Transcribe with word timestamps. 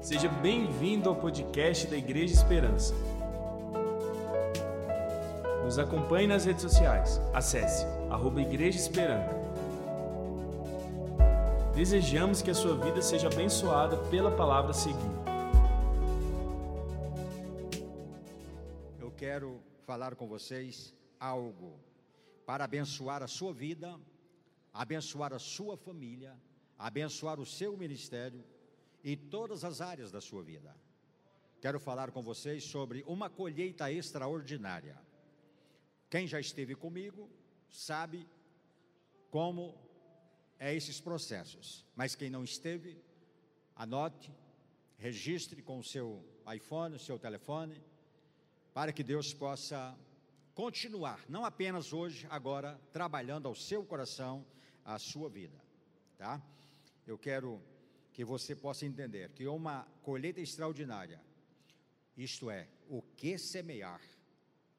Seja 0.00 0.28
bem-vindo 0.28 1.08
ao 1.08 1.16
podcast 1.16 1.88
da 1.88 1.96
Igreja 1.96 2.32
Esperança. 2.32 2.94
Nos 5.64 5.76
acompanhe 5.76 6.28
nas 6.28 6.44
redes 6.44 6.62
sociais. 6.62 7.20
Acesse 7.34 7.84
arroba 8.08 8.40
Igreja 8.40 8.78
Esperança. 8.78 9.34
Desejamos 11.74 12.40
que 12.40 12.50
a 12.50 12.54
sua 12.54 12.76
vida 12.76 13.02
seja 13.02 13.26
abençoada 13.26 13.96
pela 14.08 14.30
palavra 14.30 14.70
a 14.70 14.74
seguir. 14.74 14.98
Eu 19.00 19.10
quero 19.10 19.60
falar 19.84 20.14
com 20.14 20.28
vocês 20.28 20.94
algo 21.18 21.76
para 22.46 22.64
abençoar 22.64 23.22
a 23.24 23.26
sua 23.26 23.52
vida, 23.52 23.98
abençoar 24.72 25.34
a 25.34 25.40
sua 25.40 25.76
família, 25.76 26.36
abençoar 26.78 27.40
o 27.40 27.44
seu 27.44 27.76
ministério 27.76 28.44
e 29.02 29.16
todas 29.16 29.64
as 29.64 29.80
áreas 29.80 30.10
da 30.10 30.20
sua 30.20 30.42
vida. 30.42 30.74
Quero 31.60 31.80
falar 31.80 32.10
com 32.10 32.22
vocês 32.22 32.64
sobre 32.64 33.04
uma 33.06 33.28
colheita 33.28 33.90
extraordinária. 33.90 35.00
Quem 36.08 36.26
já 36.26 36.38
esteve 36.38 36.74
comigo 36.74 37.28
sabe 37.68 38.28
como 39.30 39.76
é 40.58 40.74
esses 40.74 41.00
processos, 41.00 41.84
mas 41.94 42.14
quem 42.14 42.30
não 42.30 42.44
esteve, 42.44 43.00
anote, 43.74 44.32
registre 44.96 45.62
com 45.62 45.78
o 45.78 45.84
seu 45.84 46.24
iPhone, 46.52 46.96
o 46.96 46.98
seu 46.98 47.18
telefone, 47.18 47.82
para 48.72 48.92
que 48.92 49.02
Deus 49.02 49.34
possa 49.34 49.96
continuar, 50.54 51.24
não 51.28 51.44
apenas 51.44 51.92
hoje, 51.92 52.26
agora, 52.30 52.80
trabalhando 52.92 53.46
ao 53.46 53.54
seu 53.54 53.84
coração, 53.84 54.44
à 54.84 54.98
sua 54.98 55.28
vida, 55.28 55.56
tá? 56.16 56.42
Eu 57.06 57.16
quero 57.16 57.62
que 58.18 58.24
você 58.24 58.52
possa 58.56 58.84
entender 58.84 59.30
que 59.30 59.46
uma 59.46 59.86
colheita 60.02 60.40
extraordinária, 60.40 61.20
isto 62.16 62.50
é, 62.50 62.66
o 62.88 63.00
que 63.00 63.38
semear 63.38 64.00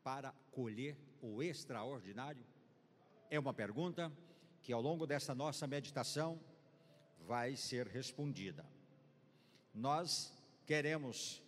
para 0.03 0.33
colher 0.51 0.97
o 1.21 1.41
extraordinário? 1.41 2.45
É 3.29 3.39
uma 3.39 3.53
pergunta 3.53 4.11
que 4.61 4.73
ao 4.73 4.81
longo 4.81 5.07
dessa 5.07 5.33
nossa 5.33 5.65
meditação 5.65 6.37
vai 7.25 7.55
ser 7.55 7.87
respondida. 7.87 8.65
Nós 9.73 10.33
queremos 10.65 11.41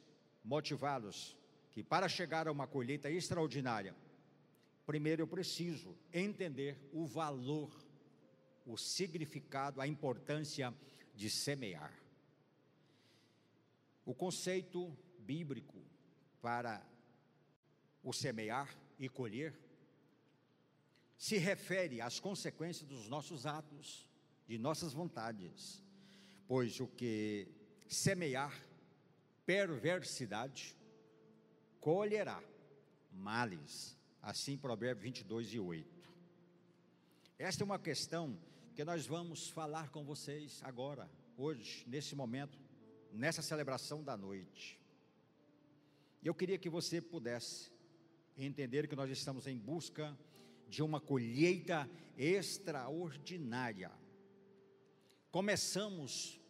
motivá-los 0.46 1.38
que 1.72 1.84
para 1.84 2.08
chegar 2.08 2.48
a 2.48 2.54
uma 2.54 2.68
colheita 2.68 3.12
extraordinária, 3.12 3.94
primeiro 4.86 5.24
eu 5.24 5.28
preciso 5.28 5.94
entender 6.14 6.78
o 6.94 7.06
valor, 7.06 7.70
o 8.66 8.78
significado, 8.78 9.82
a 9.82 9.86
importância 9.86 10.74
de 11.16 11.30
semear. 11.30 11.94
O 14.06 14.14
conceito 14.14 14.96
bíblico 15.20 15.82
para 16.42 16.86
o 18.04 18.12
semear 18.12 18.76
e 18.98 19.08
colher 19.08 19.54
se 21.18 21.38
refere 21.38 22.02
às 22.02 22.20
consequências 22.20 22.88
dos 22.88 23.08
nossos 23.08 23.46
atos, 23.46 24.10
de 24.48 24.58
nossas 24.58 24.92
vontades, 24.92 25.84
pois 26.48 26.80
o 26.80 26.88
que 26.88 27.48
semear 27.88 28.54
perversidade 29.46 30.76
colherá 31.80 32.42
males, 33.12 33.98
assim 34.22 34.58
Provérbios 34.58 35.04
22 35.04 35.54
e 35.54 35.60
8. 35.60 36.10
Esta 37.38 37.64
é 37.64 37.66
uma 37.66 37.80
questão 37.80 38.38
que 38.82 38.86
nós 38.86 39.06
vamos 39.06 39.48
falar 39.48 39.92
com 39.92 40.04
vocês 40.04 40.60
agora, 40.64 41.08
hoje, 41.38 41.84
nesse 41.86 42.16
momento, 42.16 42.58
nessa 43.14 43.40
celebração 43.40 44.04
da 44.04 44.18
noite. 44.18 44.82
E 46.20 46.26
eu 46.26 46.34
queria 46.34 46.58
que 46.58 46.68
você 46.68 47.00
pudesse 47.00 47.72
entender 48.36 48.88
que 48.88 48.96
nós 48.96 49.12
estamos 49.12 49.46
em 49.46 49.56
busca 49.56 50.18
de 50.68 50.82
uma 50.82 51.00
colheita 51.00 51.88
extraordinária. 52.18 53.92
Começamos 55.30 56.42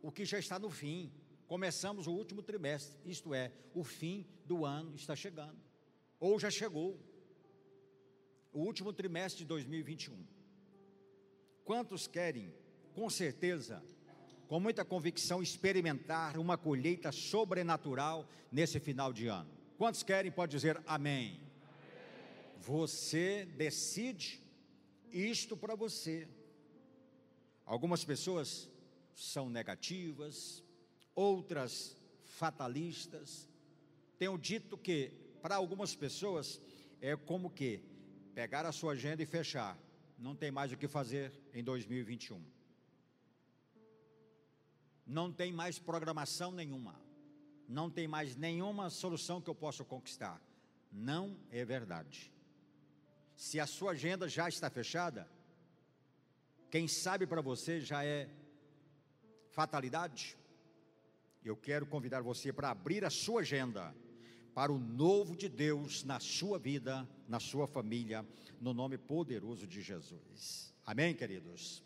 o 0.00 0.12
que 0.12 0.24
já 0.24 0.38
está 0.38 0.56
no 0.56 0.70
fim, 0.70 1.12
começamos 1.48 2.06
o 2.06 2.12
último 2.12 2.44
trimestre, 2.44 2.96
isto 3.04 3.34
é, 3.34 3.50
o 3.74 3.82
fim 3.82 4.24
do 4.44 4.64
ano 4.64 4.94
está 4.94 5.16
chegando, 5.16 5.58
ou 6.20 6.38
já 6.38 6.48
chegou, 6.48 6.96
o 8.52 8.60
último 8.60 8.92
trimestre 8.92 9.40
de 9.42 9.46
2021. 9.46 10.38
Quantos 11.70 12.08
querem, 12.08 12.52
com 12.96 13.08
certeza, 13.08 13.80
com 14.48 14.58
muita 14.58 14.84
convicção, 14.84 15.40
experimentar 15.40 16.36
uma 16.36 16.58
colheita 16.58 17.12
sobrenatural 17.12 18.28
nesse 18.50 18.80
final 18.80 19.12
de 19.12 19.28
ano? 19.28 19.48
Quantos 19.78 20.02
querem, 20.02 20.32
pode 20.32 20.50
dizer 20.50 20.82
amém. 20.84 21.40
Você 22.58 23.44
decide 23.56 24.42
isto 25.12 25.56
para 25.56 25.76
você. 25.76 26.26
Algumas 27.64 28.04
pessoas 28.04 28.68
são 29.14 29.48
negativas, 29.48 30.64
outras 31.14 31.96
fatalistas. 32.24 33.48
Tenho 34.18 34.36
dito 34.36 34.76
que, 34.76 35.12
para 35.40 35.54
algumas 35.54 35.94
pessoas, 35.94 36.60
é 37.00 37.14
como 37.14 37.48
que 37.48 37.80
pegar 38.34 38.66
a 38.66 38.72
sua 38.72 38.94
agenda 38.94 39.22
e 39.22 39.26
fechar 39.26 39.78
não 40.20 40.36
tem 40.36 40.50
mais 40.50 40.70
o 40.70 40.76
que 40.76 40.86
fazer 40.86 41.32
em 41.54 41.64
2021. 41.64 42.44
Não 45.06 45.32
tem 45.32 45.50
mais 45.50 45.78
programação 45.78 46.52
nenhuma. 46.52 46.94
Não 47.66 47.90
tem 47.90 48.06
mais 48.06 48.36
nenhuma 48.36 48.90
solução 48.90 49.40
que 49.40 49.48
eu 49.48 49.54
possa 49.54 49.82
conquistar. 49.82 50.40
Não 50.92 51.38
é 51.50 51.64
verdade. 51.64 52.30
Se 53.34 53.58
a 53.58 53.66
sua 53.66 53.92
agenda 53.92 54.28
já 54.28 54.46
está 54.46 54.68
fechada, 54.68 55.26
quem 56.70 56.86
sabe 56.86 57.26
para 57.26 57.40
você 57.40 57.80
já 57.80 58.04
é 58.04 58.28
fatalidade. 59.48 60.36
Eu 61.42 61.56
quero 61.56 61.86
convidar 61.86 62.20
você 62.20 62.52
para 62.52 62.70
abrir 62.70 63.04
a 63.06 63.10
sua 63.10 63.40
agenda 63.40 63.94
para 64.54 64.72
o 64.72 64.78
novo 64.78 65.36
de 65.36 65.48
Deus 65.48 66.04
na 66.04 66.18
sua 66.18 66.58
vida, 66.58 67.08
na 67.28 67.38
sua 67.38 67.66
família, 67.66 68.26
no 68.60 68.74
nome 68.74 68.98
poderoso 68.98 69.66
de 69.66 69.80
Jesus. 69.80 70.74
Amém, 70.84 71.14
queridos? 71.14 71.82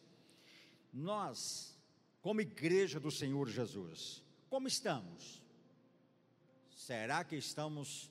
Nós, 0.92 1.78
como 2.22 2.40
igreja 2.40 2.98
do 2.98 3.10
Senhor 3.10 3.48
Jesus, 3.48 4.22
como 4.48 4.66
estamos? 4.66 5.42
Será 6.70 7.24
que 7.24 7.36
estamos 7.36 8.10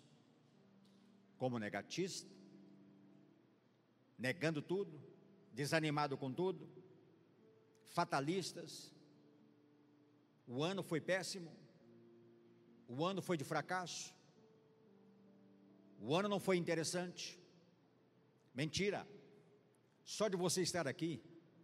como 1.37 1.59
negatistas? 1.59 2.31
Negando 4.17 4.61
tudo? 4.61 5.01
Desanimado 5.51 6.17
com 6.17 6.31
tudo? 6.31 6.69
Fatalistas? 7.85 8.93
O 10.47 10.63
ano 10.63 10.83
foi 10.83 10.99
péssimo? 10.99 11.51
O 12.87 13.03
ano 13.05 13.21
foi 13.21 13.37
de 13.37 13.43
fracasso? 13.43 14.13
O 16.05 16.13
ano 16.13 16.27
não 16.27 16.39
foi 16.39 16.57
interessante. 16.57 17.39
Mentira. 18.53 19.07
Só 20.03 20.27
de 20.27 20.35
você 20.35 20.61
estar 20.61 20.85
aqui, 20.85 21.23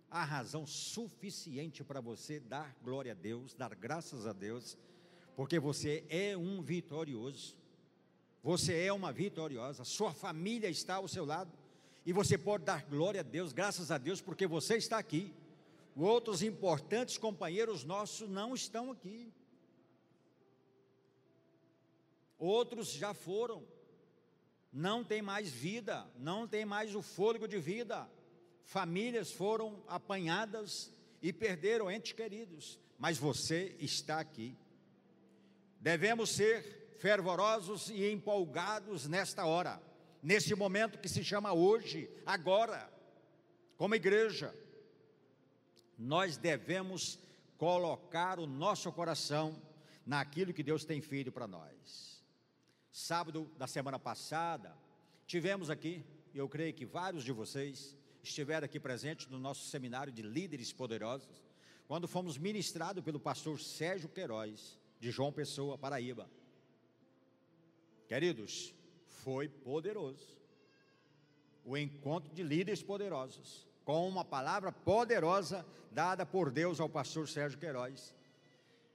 há 0.09 0.23
razão 0.23 0.65
suficiente 0.65 1.83
para 1.83 1.99
você 1.99 2.39
dar 2.39 2.73
glória 2.81 3.11
a 3.11 3.15
Deus, 3.15 3.53
dar 3.53 3.75
graças 3.75 4.25
a 4.25 4.31
Deus, 4.31 4.77
porque 5.35 5.59
você 5.59 6.05
é 6.07 6.37
um 6.37 6.61
vitorioso. 6.61 7.57
Você 8.41 8.85
é 8.85 8.93
uma 8.93 9.11
vitoriosa. 9.11 9.83
Sua 9.83 10.13
família 10.13 10.69
está 10.69 10.95
ao 10.95 11.07
seu 11.09 11.25
lado. 11.25 11.51
E 12.05 12.13
você 12.13 12.37
pode 12.37 12.63
dar 12.63 12.85
glória 12.85 13.19
a 13.19 13.23
Deus, 13.23 13.51
graças 13.51 13.91
a 13.91 13.97
Deus, 13.97 14.21
porque 14.21 14.47
você 14.47 14.77
está 14.77 14.97
aqui. 14.97 15.33
Outros 15.97 16.41
importantes 16.41 17.17
companheiros 17.17 17.83
nossos 17.83 18.29
não 18.29 18.55
estão 18.55 18.89
aqui. 18.89 19.33
Outros 22.37 22.93
já 22.93 23.13
foram 23.13 23.67
não 24.71 25.03
tem 25.03 25.21
mais 25.21 25.49
vida, 25.49 26.05
não 26.17 26.47
tem 26.47 26.65
mais 26.65 26.95
o 26.95 27.01
fôlego 27.01 27.47
de 27.47 27.59
vida. 27.59 28.09
Famílias 28.63 29.31
foram 29.31 29.83
apanhadas 29.87 30.93
e 31.21 31.33
perderam 31.33 31.89
entes 31.89 32.13
queridos, 32.13 32.79
mas 32.97 33.17
você 33.17 33.75
está 33.79 34.19
aqui. 34.19 34.55
Devemos 35.79 36.29
ser 36.29 36.95
fervorosos 36.99 37.89
e 37.89 38.11
empolgados 38.11 39.07
nesta 39.07 39.45
hora, 39.45 39.81
nesse 40.21 40.53
momento 40.53 40.99
que 40.99 41.09
se 41.09 41.23
chama 41.23 41.53
hoje, 41.53 42.09
agora, 42.25 42.91
como 43.77 43.95
igreja. 43.95 44.53
Nós 45.97 46.37
devemos 46.37 47.19
colocar 47.57 48.39
o 48.39 48.45
nosso 48.45 48.91
coração 48.91 49.61
naquilo 50.05 50.53
que 50.53 50.63
Deus 50.63 50.85
tem 50.85 51.01
feito 51.01 51.31
para 51.31 51.47
nós. 51.47 52.18
Sábado 52.91 53.51
da 53.57 53.67
semana 53.67 53.99
passada, 53.99 54.75
tivemos 55.27 55.69
aqui, 55.69 56.03
eu 56.33 56.49
creio 56.49 56.73
que 56.73 56.85
vários 56.85 57.23
de 57.23 57.31
vocês 57.31 57.95
estiveram 58.23 58.65
aqui 58.65 58.79
presentes 58.79 59.27
no 59.27 59.39
nosso 59.39 59.67
seminário 59.67 60.11
de 60.11 60.21
líderes 60.21 60.73
poderosos, 60.73 61.43
quando 61.87 62.07
fomos 62.07 62.37
ministrados 62.37 63.03
pelo 63.03 63.19
pastor 63.19 63.59
Sérgio 63.59 64.09
Queiroz, 64.09 64.77
de 64.99 65.11
João 65.11 65.31
Pessoa, 65.31 65.77
Paraíba. 65.77 66.29
Queridos, 68.07 68.73
foi 69.05 69.47
poderoso. 69.47 70.37
O 71.63 71.77
encontro 71.77 72.33
de 72.33 72.43
líderes 72.43 72.81
poderosos, 72.81 73.67
com 73.85 74.07
uma 74.07 74.25
palavra 74.25 74.71
poderosa 74.71 75.65
dada 75.91 76.25
por 76.25 76.51
Deus 76.51 76.79
ao 76.79 76.89
pastor 76.89 77.27
Sérgio 77.27 77.59
Queiroz, 77.59 78.13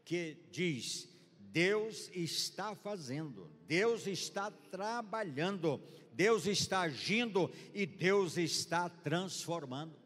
que 0.05 0.37
diz: 0.51 1.09
Deus 1.55 2.11
está 2.13 2.75
fazendo, 2.75 3.51
Deus 3.67 4.07
está 4.07 4.51
trabalhando, 4.51 5.81
Deus 6.13 6.45
está 6.45 6.81
agindo 6.83 7.51
e 7.73 7.87
Deus 7.87 8.37
está 8.37 8.91
transformando 8.91 10.05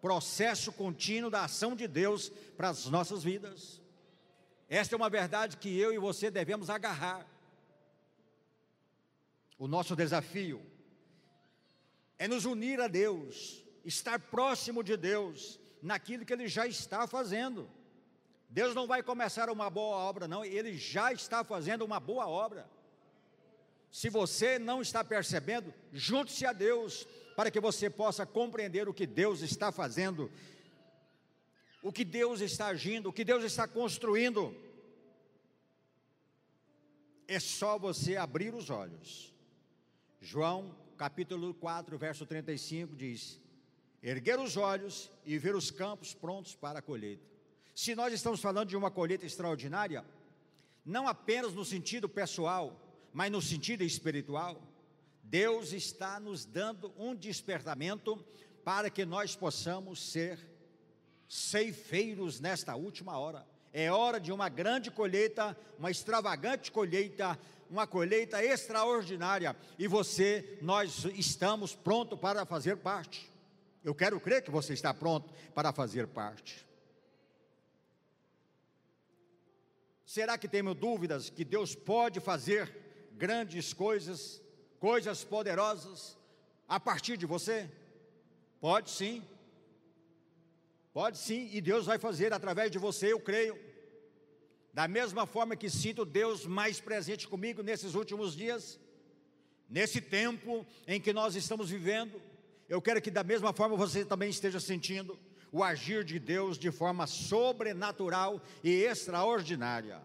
processo 0.00 0.72
contínuo 0.72 1.30
da 1.30 1.44
ação 1.44 1.74
de 1.74 1.86
Deus 1.86 2.28
para 2.56 2.68
as 2.68 2.86
nossas 2.86 3.22
vidas. 3.22 3.80
Esta 4.68 4.94
é 4.94 4.96
uma 4.96 5.10
verdade 5.10 5.56
que 5.56 5.76
eu 5.78 5.92
e 5.92 5.98
você 5.98 6.30
devemos 6.30 6.70
agarrar. 6.70 7.26
O 9.58 9.66
nosso 9.66 9.96
desafio 9.96 10.62
é 12.18 12.28
nos 12.28 12.44
unir 12.44 12.80
a 12.80 12.86
Deus, 12.86 13.64
estar 13.84 14.18
próximo 14.18 14.82
de 14.82 14.96
Deus, 14.96 15.58
naquilo 15.82 16.24
que 16.24 16.32
Ele 16.32 16.48
já 16.48 16.66
está 16.66 17.06
fazendo. 17.06 17.68
Deus 18.48 18.74
não 18.74 18.86
vai 18.86 19.02
começar 19.02 19.50
uma 19.50 19.68
boa 19.68 19.96
obra, 19.96 20.26
não, 20.26 20.44
Ele 20.44 20.76
já 20.76 21.12
está 21.12 21.44
fazendo 21.44 21.84
uma 21.84 22.00
boa 22.00 22.26
obra. 22.26 22.68
Se 23.90 24.08
você 24.08 24.58
não 24.58 24.80
está 24.80 25.04
percebendo, 25.04 25.72
junte-se 25.92 26.46
a 26.46 26.52
Deus, 26.52 27.06
para 27.36 27.50
que 27.50 27.60
você 27.60 27.88
possa 27.90 28.26
compreender 28.26 28.88
o 28.88 28.94
que 28.94 29.06
Deus 29.06 29.42
está 29.42 29.70
fazendo, 29.70 30.30
o 31.82 31.92
que 31.92 32.04
Deus 32.04 32.40
está 32.40 32.66
agindo, 32.66 33.08
o 33.08 33.12
que 33.12 33.24
Deus 33.24 33.44
está 33.44 33.68
construindo. 33.68 34.54
É 37.26 37.38
só 37.38 37.78
você 37.78 38.16
abrir 38.16 38.54
os 38.54 38.70
olhos. 38.70 39.32
João 40.20 40.74
capítulo 40.96 41.54
4, 41.54 41.96
verso 41.96 42.26
35 42.26 42.96
diz: 42.96 43.40
Erguer 44.02 44.38
os 44.40 44.56
olhos 44.56 45.10
e 45.24 45.38
ver 45.38 45.54
os 45.54 45.70
campos 45.70 46.12
prontos 46.14 46.54
para 46.54 46.80
a 46.80 46.82
colheita. 46.82 47.37
Se 47.80 47.94
nós 47.94 48.12
estamos 48.12 48.40
falando 48.40 48.70
de 48.70 48.76
uma 48.76 48.90
colheita 48.90 49.24
extraordinária, 49.24 50.04
não 50.84 51.06
apenas 51.06 51.54
no 51.54 51.64
sentido 51.64 52.08
pessoal, 52.08 52.76
mas 53.12 53.30
no 53.30 53.40
sentido 53.40 53.84
espiritual, 53.84 54.60
Deus 55.22 55.72
está 55.72 56.18
nos 56.18 56.44
dando 56.44 56.92
um 56.98 57.14
despertamento 57.14 58.18
para 58.64 58.90
que 58.90 59.04
nós 59.04 59.36
possamos 59.36 60.10
ser 60.10 60.40
ceifeiros 61.28 62.40
nesta 62.40 62.74
última 62.74 63.16
hora. 63.16 63.46
É 63.72 63.92
hora 63.92 64.18
de 64.18 64.32
uma 64.32 64.48
grande 64.48 64.90
colheita, 64.90 65.56
uma 65.78 65.92
extravagante 65.92 66.72
colheita, 66.72 67.38
uma 67.70 67.86
colheita 67.86 68.44
extraordinária, 68.44 69.54
e 69.78 69.86
você, 69.86 70.58
nós 70.60 71.04
estamos 71.14 71.76
prontos 71.76 72.18
para 72.18 72.44
fazer 72.44 72.78
parte. 72.78 73.32
Eu 73.84 73.94
quero 73.94 74.18
crer 74.18 74.42
que 74.42 74.50
você 74.50 74.72
está 74.72 74.92
pronto 74.92 75.32
para 75.54 75.72
fazer 75.72 76.08
parte. 76.08 76.66
Será 80.08 80.38
que 80.38 80.48
temos 80.48 80.74
dúvidas 80.74 81.28
que 81.28 81.44
Deus 81.44 81.74
pode 81.74 82.18
fazer 82.18 82.74
grandes 83.12 83.74
coisas 83.74 84.42
coisas 84.80 85.22
poderosas 85.22 86.16
a 86.66 86.80
partir 86.80 87.18
de 87.18 87.26
você? 87.26 87.70
Pode 88.58 88.88
sim. 88.88 89.22
Pode 90.94 91.18
sim, 91.18 91.50
e 91.52 91.60
Deus 91.60 91.84
vai 91.84 91.98
fazer 91.98 92.32
através 92.32 92.70
de 92.70 92.78
você, 92.78 93.12
eu 93.12 93.20
creio. 93.20 93.54
Da 94.72 94.88
mesma 94.88 95.26
forma 95.26 95.54
que 95.54 95.68
sinto 95.68 96.06
Deus 96.06 96.46
mais 96.46 96.80
presente 96.80 97.28
comigo 97.28 97.62
nesses 97.62 97.94
últimos 97.94 98.34
dias, 98.34 98.80
nesse 99.68 100.00
tempo 100.00 100.66
em 100.86 100.98
que 100.98 101.12
nós 101.12 101.36
estamos 101.36 101.68
vivendo, 101.68 102.18
eu 102.66 102.80
quero 102.80 103.02
que 103.02 103.10
da 103.10 103.22
mesma 103.22 103.52
forma 103.52 103.76
você 103.76 104.06
também 104.06 104.30
esteja 104.30 104.58
sentindo 104.58 105.18
o 105.50 105.62
agir 105.62 106.04
de 106.04 106.18
Deus 106.18 106.58
de 106.58 106.70
forma 106.70 107.06
sobrenatural 107.06 108.42
e 108.62 108.82
extraordinária. 108.82 110.00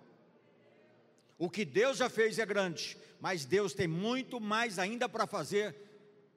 O 1.38 1.50
que 1.50 1.66
Deus 1.66 1.98
já 1.98 2.10
fez 2.10 2.40
é 2.40 2.46
grande, 2.46 2.98
mas 3.20 3.46
Deus 3.46 3.74
tem 3.74 3.88
muito 3.88 4.40
mais 4.40 4.80
ainda 4.80 5.10
para 5.10 5.28
fazer 5.28 5.76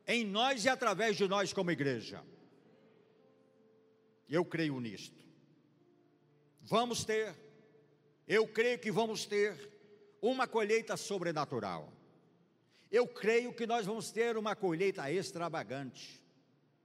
em 0.07 0.25
nós 0.25 0.65
e 0.65 0.69
através 0.69 1.17
de 1.17 1.27
nós 1.29 1.53
como 1.53 1.71
igreja. 1.71 2.23
Eu 4.29 4.45
creio 4.45 4.79
nisto. 4.81 5.25
Vamos 6.63 7.05
ter, 7.05 7.35
eu 8.27 8.47
creio 8.49 8.79
que 8.79 8.91
vamos 8.91 9.25
ter 9.25 9.73
uma 10.21 10.49
colheita 10.49 10.97
sobrenatural. 10.97 11.93
Eu 12.91 13.07
creio 13.07 13.53
que 13.53 13.67
nós 13.67 13.87
vamos 13.87 14.11
ter 14.11 14.37
uma 14.37 14.57
colheita 14.57 15.11
extravagante. 15.11 16.21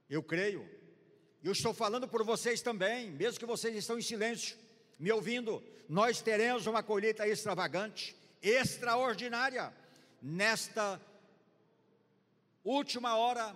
Eu 0.08 0.22
creio. 0.22 0.68
Eu 1.42 1.52
estou 1.52 1.74
falando 1.74 2.06
por 2.06 2.22
vocês 2.22 2.62
também, 2.62 3.10
mesmo 3.10 3.40
que 3.40 3.46
vocês 3.46 3.74
estão 3.74 3.98
em 3.98 4.02
silêncio, 4.02 4.56
me 4.98 5.10
ouvindo. 5.10 5.60
Nós 5.88 6.22
teremos 6.22 6.66
uma 6.66 6.84
colheita 6.84 7.26
extravagante, 7.26 8.14
extraordinária 8.40 9.72
nesta 10.22 11.00
última 12.64 13.16
hora, 13.16 13.54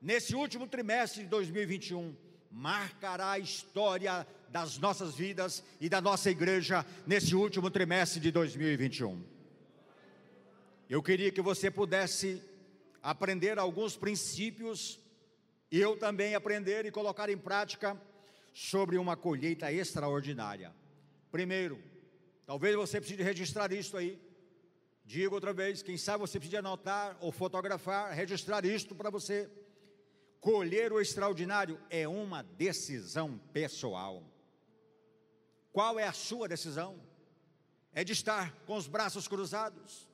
nesse 0.00 0.36
último 0.36 0.68
trimestre 0.68 1.24
de 1.24 1.28
2021, 1.28 2.14
marcará 2.52 3.32
a 3.32 3.38
história 3.40 4.24
das 4.48 4.78
nossas 4.78 5.16
vidas 5.16 5.64
e 5.80 5.88
da 5.88 6.00
nossa 6.00 6.30
igreja 6.30 6.86
nesse 7.04 7.34
último 7.34 7.68
trimestre 7.68 8.20
de 8.20 8.30
2021. 8.30 9.20
Eu 10.88 11.02
queria 11.02 11.32
que 11.32 11.42
você 11.42 11.68
pudesse 11.68 12.40
aprender 13.02 13.58
alguns 13.58 13.96
princípios 13.96 15.00
eu 15.80 15.96
também 15.96 16.34
aprender 16.34 16.86
e 16.86 16.90
colocar 16.90 17.28
em 17.28 17.38
prática 17.38 18.00
sobre 18.52 18.96
uma 18.96 19.16
colheita 19.16 19.72
extraordinária. 19.72 20.74
Primeiro, 21.30 21.82
talvez 22.46 22.76
você 22.76 23.00
precise 23.00 23.22
registrar 23.22 23.72
isso 23.72 23.96
aí. 23.96 24.20
Digo 25.04 25.34
outra 25.34 25.52
vez, 25.52 25.82
quem 25.82 25.96
sabe 25.96 26.20
você 26.20 26.38
precisa 26.38 26.60
anotar 26.60 27.16
ou 27.20 27.32
fotografar, 27.32 28.12
registrar 28.12 28.64
isto 28.64 28.94
para 28.94 29.10
você. 29.10 29.50
Colher 30.40 30.92
o 30.92 31.00
extraordinário 31.00 31.80
é 31.90 32.06
uma 32.06 32.42
decisão 32.42 33.38
pessoal. 33.52 34.22
Qual 35.72 35.98
é 35.98 36.06
a 36.06 36.12
sua 36.12 36.46
decisão? 36.46 37.00
É 37.92 38.04
de 38.04 38.12
estar 38.12 38.54
com 38.66 38.76
os 38.76 38.86
braços 38.86 39.26
cruzados? 39.26 40.08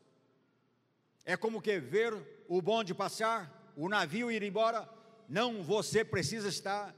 É 1.24 1.36
como 1.36 1.60
que 1.60 1.78
ver 1.78 2.14
o 2.48 2.62
bonde 2.62 2.94
passar, 2.94 3.72
o 3.76 3.88
navio 3.88 4.30
ir 4.32 4.42
embora? 4.42 4.88
Não, 5.30 5.62
você 5.62 6.04
precisa 6.04 6.48
estar. 6.48 6.94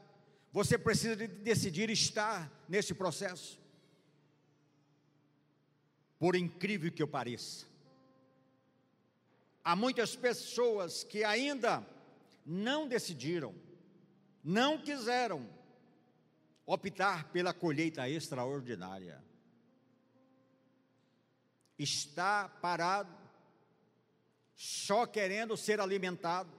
Você 0.51 0.77
precisa 0.77 1.15
de 1.15 1.29
decidir 1.29 1.89
estar 1.91 2.51
nesse 2.69 2.93
processo. 2.93 3.61
Por 6.19 6.35
incrível 6.35 6.91
que 6.91 7.03
eu 7.03 7.09
pareça, 7.09 7.67
Há 9.65 9.77
muitas 9.77 10.17
pessoas 10.17 11.05
que 11.05 11.23
ainda 11.23 11.87
não 12.45 12.89
decidiram, 12.89 13.55
não 14.43 14.77
quiseram 14.77 15.49
optar 16.67 17.31
pela 17.31 17.55
colheita 17.55 18.09
extraordinária. 18.09 19.23
Está 21.79 22.49
parado, 22.49 23.17
só 24.57 25.07
querendo 25.07 25.57
ser 25.57 25.81
alimentado, 25.81 26.51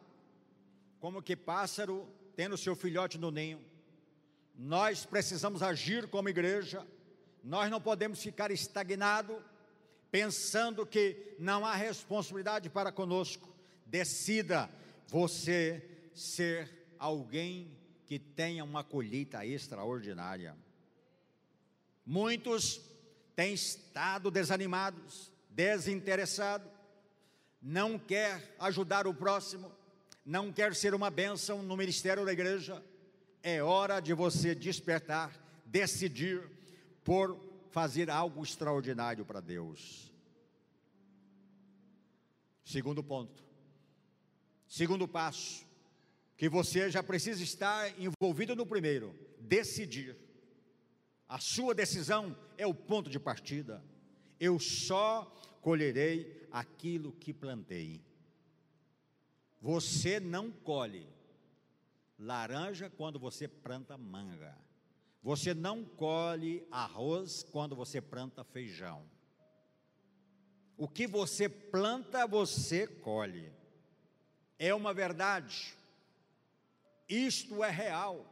como 1.03 1.21
que 1.21 1.35
pássaro 1.35 2.07
tendo 2.33 2.57
seu 2.57 2.77
filhote 2.77 3.17
no 3.17 3.29
ninho. 3.29 3.61
Nós 4.55 5.05
precisamos 5.05 5.61
agir 5.61 6.07
como 6.07 6.29
igreja, 6.29 6.87
nós 7.43 7.69
não 7.69 7.81
podemos 7.81 8.23
ficar 8.23 8.51
estagnados 8.51 9.35
pensando 10.09 10.85
que 10.85 11.35
não 11.37 11.65
há 11.65 11.75
responsabilidade 11.75 12.69
para 12.69 12.89
conosco, 12.89 13.53
decida 13.85 14.69
você 15.05 16.09
ser 16.15 16.71
alguém 16.97 17.77
que 18.05 18.17
tenha 18.17 18.63
uma 18.63 18.81
colheita 18.81 19.45
extraordinária. 19.45 20.55
Muitos 22.05 22.79
têm 23.35 23.53
estado 23.53 24.31
desanimados, 24.31 25.33
desinteressados, 25.49 26.71
não 27.61 27.99
quer 27.99 28.55
ajudar 28.57 29.05
o 29.05 29.13
próximo, 29.13 29.69
não 30.25 30.51
quer 30.51 30.75
ser 30.75 30.93
uma 30.93 31.09
bênção 31.09 31.61
no 31.61 31.75
ministério 31.75 32.25
da 32.25 32.31
igreja. 32.31 32.83
É 33.41 33.61
hora 33.61 33.99
de 33.99 34.13
você 34.13 34.55
despertar, 34.55 35.37
decidir 35.65 36.41
por 37.03 37.37
fazer 37.71 38.09
algo 38.09 38.43
extraordinário 38.43 39.25
para 39.25 39.41
Deus. 39.41 40.11
Segundo 42.63 43.03
ponto. 43.03 43.43
Segundo 44.67 45.07
passo, 45.07 45.65
que 46.37 46.47
você 46.49 46.89
já 46.89 47.03
precisa 47.03 47.43
estar 47.43 47.93
envolvido 47.99 48.55
no 48.55 48.65
primeiro, 48.65 49.13
decidir. 49.39 50.17
A 51.27 51.37
sua 51.39 51.75
decisão 51.75 52.35
é 52.57 52.65
o 52.65 52.73
ponto 52.73 53.09
de 53.09 53.19
partida. 53.19 53.83
Eu 54.39 54.59
só 54.59 55.25
colherei 55.61 56.47
aquilo 56.51 57.11
que 57.11 57.33
plantei. 57.33 58.01
Você 59.63 60.19
não 60.19 60.51
colhe 60.51 61.07
laranja 62.19 62.89
quando 62.89 63.17
você 63.17 63.47
planta 63.47 63.97
manga. 63.97 64.57
Você 65.23 65.53
não 65.53 65.85
colhe 65.85 66.67
arroz 66.69 67.43
quando 67.49 67.73
você 67.73 68.01
planta 68.01 68.43
feijão. 68.43 69.05
O 70.75 70.85
que 70.85 71.07
você 71.07 71.47
planta, 71.47 72.27
você 72.27 72.85
colhe. 72.85 73.53
É 74.59 74.75
uma 74.75 74.93
verdade. 74.93 75.73
Isto 77.07 77.63
é 77.63 77.69
real. 77.69 78.25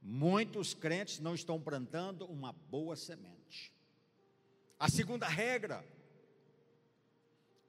Muitos 0.00 0.72
crentes 0.72 1.18
não 1.18 1.34
estão 1.34 1.60
plantando 1.60 2.26
uma 2.26 2.52
boa 2.52 2.94
semente. 2.94 3.72
A 4.78 4.88
segunda 4.88 5.26
regra 5.26 5.84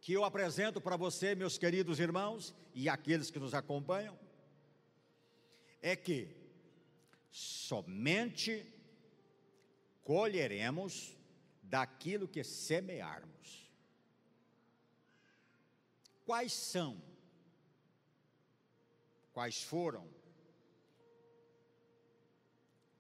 que 0.08 0.14
eu 0.14 0.24
apresento 0.24 0.80
para 0.80 0.96
você, 0.96 1.36
meus 1.36 1.58
queridos 1.58 2.00
irmãos, 2.00 2.56
e 2.74 2.88
aqueles 2.88 3.30
que 3.30 3.40
nos 3.40 3.54
acompanham, 3.54 4.18
é 5.82 5.98
que 5.98 6.34
somente 7.30 8.66
colheremos 10.06 11.14
daquilo 11.62 12.26
que 12.26 12.42
semearmos. 12.42 13.70
Quais 16.26 16.54
são? 16.54 17.02
Quais 19.34 19.62
foram 19.62 20.08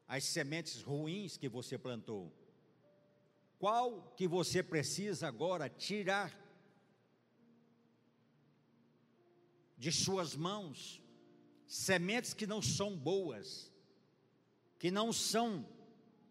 as 0.09 0.25
sementes 0.25 0.81
ruins 0.81 1.37
que 1.37 1.47
você 1.47 1.77
plantou? 1.77 2.33
Qual 3.57 4.11
que 4.17 4.27
você 4.27 4.61
precisa 4.61 5.29
agora 5.29 5.69
tirar 5.69 6.46
de 9.77 9.91
suas 9.91 10.35
mãos? 10.35 11.01
Sementes 11.67 12.33
que 12.33 12.47
não 12.47 12.61
são 12.61 12.95
boas, 12.95 13.71
que 14.79 14.89
não 14.89 15.11
são 15.11 15.67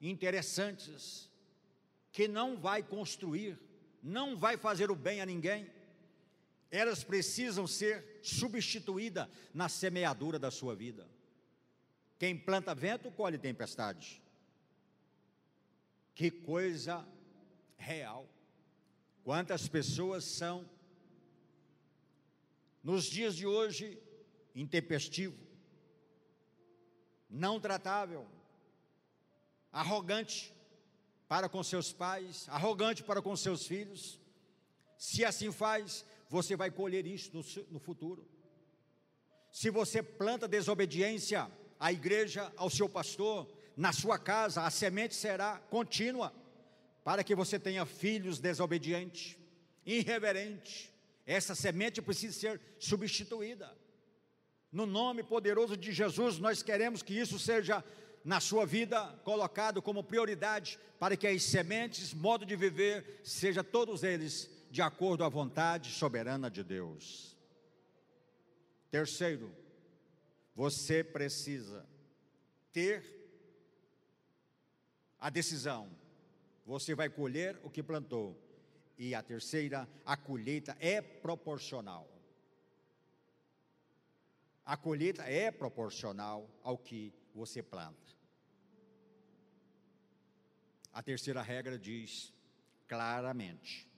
interessantes, 0.00 1.30
que 2.10 2.26
não 2.26 2.56
vai 2.56 2.82
construir, 2.82 3.58
não 4.02 4.36
vai 4.36 4.56
fazer 4.56 4.90
o 4.90 4.96
bem 4.96 5.20
a 5.20 5.26
ninguém. 5.26 5.70
Elas 6.70 7.04
precisam 7.04 7.66
ser 7.66 8.20
substituídas 8.22 9.28
na 9.52 9.68
semeadura 9.68 10.38
da 10.38 10.50
sua 10.50 10.74
vida. 10.74 11.08
Quem 12.18 12.36
planta 12.36 12.74
vento, 12.74 13.10
colhe 13.10 13.38
tempestade. 13.38 14.22
Que 16.14 16.30
coisa 16.30 17.06
real. 17.76 18.28
Quantas 19.22 19.68
pessoas 19.68 20.24
são, 20.24 20.68
nos 22.86 23.06
dias 23.06 23.34
de 23.34 23.44
hoje, 23.44 24.00
intempestivo, 24.54 25.36
não 27.28 27.58
tratável, 27.58 28.24
arrogante 29.72 30.54
para 31.26 31.48
com 31.48 31.64
seus 31.64 31.92
pais, 31.92 32.48
arrogante 32.48 33.02
para 33.02 33.20
com 33.20 33.34
seus 33.36 33.66
filhos. 33.66 34.20
Se 34.96 35.24
assim 35.24 35.50
faz, 35.50 36.06
você 36.28 36.54
vai 36.54 36.70
colher 36.70 37.04
isso 37.08 37.32
no, 37.34 37.72
no 37.72 37.80
futuro. 37.80 38.24
Se 39.50 39.68
você 39.68 40.00
planta 40.00 40.46
desobediência 40.46 41.50
à 41.80 41.92
igreja, 41.92 42.52
ao 42.56 42.70
seu 42.70 42.88
pastor, 42.88 43.52
na 43.76 43.92
sua 43.92 44.16
casa, 44.16 44.62
a 44.62 44.70
semente 44.70 45.16
será 45.16 45.58
contínua, 45.58 46.32
para 47.02 47.24
que 47.24 47.34
você 47.34 47.58
tenha 47.58 47.84
filhos 47.84 48.38
desobedientes, 48.38 49.36
irreverentes. 49.84 50.94
Essa 51.26 51.54
semente 51.54 52.00
precisa 52.00 52.38
ser 52.38 52.60
substituída. 52.78 53.76
No 54.70 54.86
nome 54.86 55.22
poderoso 55.22 55.76
de 55.76 55.92
Jesus, 55.92 56.38
nós 56.38 56.62
queremos 56.62 57.02
que 57.02 57.18
isso 57.18 57.38
seja 57.38 57.84
na 58.24 58.40
sua 58.40 58.64
vida 58.64 59.06
colocado 59.24 59.82
como 59.82 60.04
prioridade 60.04 60.78
para 60.98 61.16
que 61.16 61.26
as 61.26 61.42
sementes, 61.42 62.14
modo 62.14 62.46
de 62.46 62.54
viver, 62.56 63.20
seja 63.24 63.64
todos 63.64 64.02
eles 64.02 64.50
de 64.70 64.82
acordo 64.82 65.24
à 65.24 65.28
vontade 65.28 65.90
soberana 65.90 66.50
de 66.50 66.62
Deus. 66.62 67.36
Terceiro, 68.90 69.50
você 70.54 71.02
precisa 71.02 71.86
ter 72.72 73.04
a 75.18 75.30
decisão. 75.30 75.88
Você 76.64 76.94
vai 76.94 77.08
colher 77.08 77.58
o 77.62 77.70
que 77.70 77.82
plantou. 77.82 78.36
E 78.98 79.14
a 79.14 79.22
terceira, 79.22 79.88
a 80.04 80.16
colheita 80.16 80.76
é 80.80 81.00
proporcional 81.00 82.16
a 84.66 84.76
colheita 84.76 85.22
é 85.22 85.52
proporcional 85.52 86.50
ao 86.64 86.76
que 86.76 87.14
você 87.32 87.62
planta. 87.62 88.16
A 90.92 91.00
terceira 91.00 91.40
regra 91.40 91.78
diz 91.78 92.34
claramente 92.88 93.88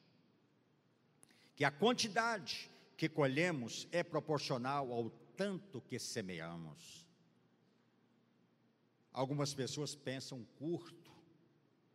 que 1.57 1.65
a 1.65 1.71
quantidade 1.71 2.71
que 2.99 3.09
colhemos 3.09 3.89
é 3.91 4.03
proporcional 4.03 4.93
ao 4.93 5.09
tanto 5.35 5.81
que 5.81 5.99
semeamos. 5.99 7.07
Algumas 9.11 9.55
pessoas 9.55 9.95
pensam 9.95 10.45
curto, 10.59 11.11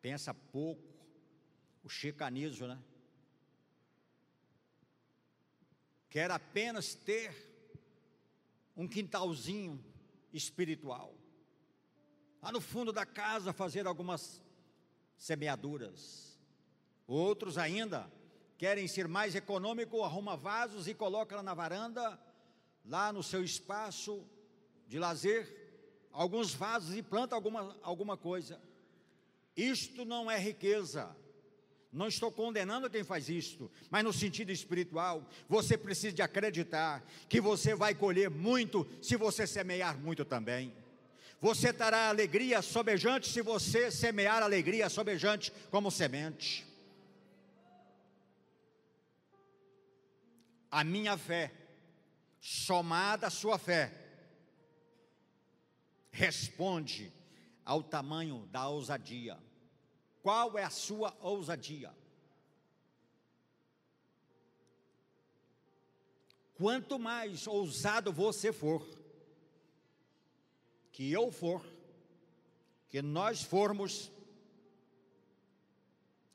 pensa 0.01 0.33
pouco, 0.33 0.81
o 1.83 1.89
chicanismo, 1.89 2.65
né? 2.65 2.81
Quer 6.13 6.29
apenas 6.29 6.93
ter 6.93 7.33
um 8.77 8.87
quintalzinho 8.87 9.83
espiritual. 10.31 11.11
Lá 12.39 12.51
no 12.51 12.61
fundo 12.61 12.93
da 12.93 13.03
casa 13.03 13.51
fazer 13.51 13.87
algumas 13.87 14.39
semeaduras. 15.17 16.39
Outros 17.07 17.57
ainda 17.57 18.07
querem 18.59 18.87
ser 18.87 19.07
mais 19.07 19.33
econômico, 19.33 20.03
arruma 20.03 20.37
vasos 20.37 20.87
e 20.87 20.93
coloca 20.93 21.37
lá 21.37 21.41
na 21.41 21.55
varanda, 21.55 22.19
lá 22.85 23.11
no 23.11 23.23
seu 23.23 23.43
espaço 23.43 24.23
de 24.87 24.99
lazer, 24.99 25.51
alguns 26.11 26.53
vasos 26.53 26.95
e 26.95 27.01
planta 27.01 27.33
alguma, 27.33 27.75
alguma 27.81 28.15
coisa. 28.15 28.61
Isto 29.57 30.05
não 30.05 30.29
é 30.29 30.37
riqueza, 30.37 31.17
não 31.93 32.07
estou 32.07 32.31
condenando 32.31 32.89
quem 32.89 33.03
faz 33.03 33.29
isto, 33.29 33.71
mas 33.89 34.03
no 34.03 34.11
sentido 34.11 34.51
espiritual, 34.51 35.29
você 35.47 35.77
precisa 35.77 36.11
de 36.15 36.23
acreditar 36.23 37.05
que 37.29 37.39
você 37.39 37.75
vai 37.75 37.93
colher 37.93 38.31
muito 38.31 38.87
se 38.99 39.15
você 39.15 39.45
semear 39.45 39.97
muito 39.99 40.25
também. 40.25 40.73
Você 41.39 41.71
terá 41.71 42.09
alegria 42.09 42.61
sobejante 42.63 43.29
se 43.29 43.41
você 43.41 43.91
semear 43.91 44.41
alegria 44.41 44.89
sobejante 44.89 45.53
como 45.69 45.91
semente. 45.91 46.65
A 50.71 50.83
minha 50.83 51.15
fé, 51.15 51.51
somada 52.41 53.27
à 53.27 53.29
sua 53.29 53.59
fé, 53.59 53.91
responde 56.09 57.13
ao 57.63 57.83
tamanho 57.83 58.47
da 58.51 58.67
ousadia 58.67 59.37
qual 60.23 60.57
é 60.57 60.63
a 60.63 60.69
sua 60.69 61.15
ousadia? 61.19 61.93
Quanto 66.55 66.97
mais 66.97 67.45
ousado 67.45 68.13
você 68.13 68.53
for, 68.53 68.87
que 70.93 71.11
eu 71.11 71.29
for, 71.29 71.61
que 72.89 73.01
nós 73.01 73.43
formos 73.43 74.09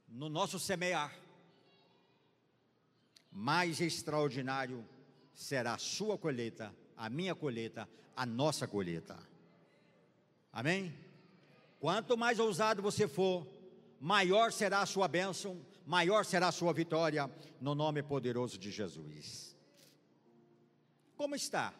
no 0.06 0.28
nosso 0.28 0.58
semear, 0.58 1.18
mais 3.32 3.80
extraordinário 3.80 4.86
será 5.32 5.74
a 5.74 5.78
sua 5.78 6.18
colheita, 6.18 6.74
a 6.94 7.08
minha 7.08 7.34
colheita, 7.34 7.88
a 8.14 8.26
nossa 8.26 8.68
colheita. 8.68 9.18
Amém? 10.52 10.94
Quanto 11.80 12.18
mais 12.18 12.38
ousado 12.38 12.82
você 12.82 13.08
for, 13.08 13.46
maior 14.00 14.52
será 14.52 14.80
a 14.80 14.86
sua 14.86 15.08
bênção, 15.08 15.64
maior 15.86 16.24
será 16.24 16.48
a 16.48 16.52
sua 16.52 16.72
vitória, 16.72 17.30
no 17.60 17.74
nome 17.74 18.02
poderoso 18.02 18.58
de 18.58 18.70
Jesus. 18.70 19.56
Como 21.16 21.34
está 21.34 21.74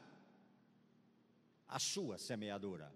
a 1.67 1.79
sua 1.79 2.19
semeadura? 2.19 2.93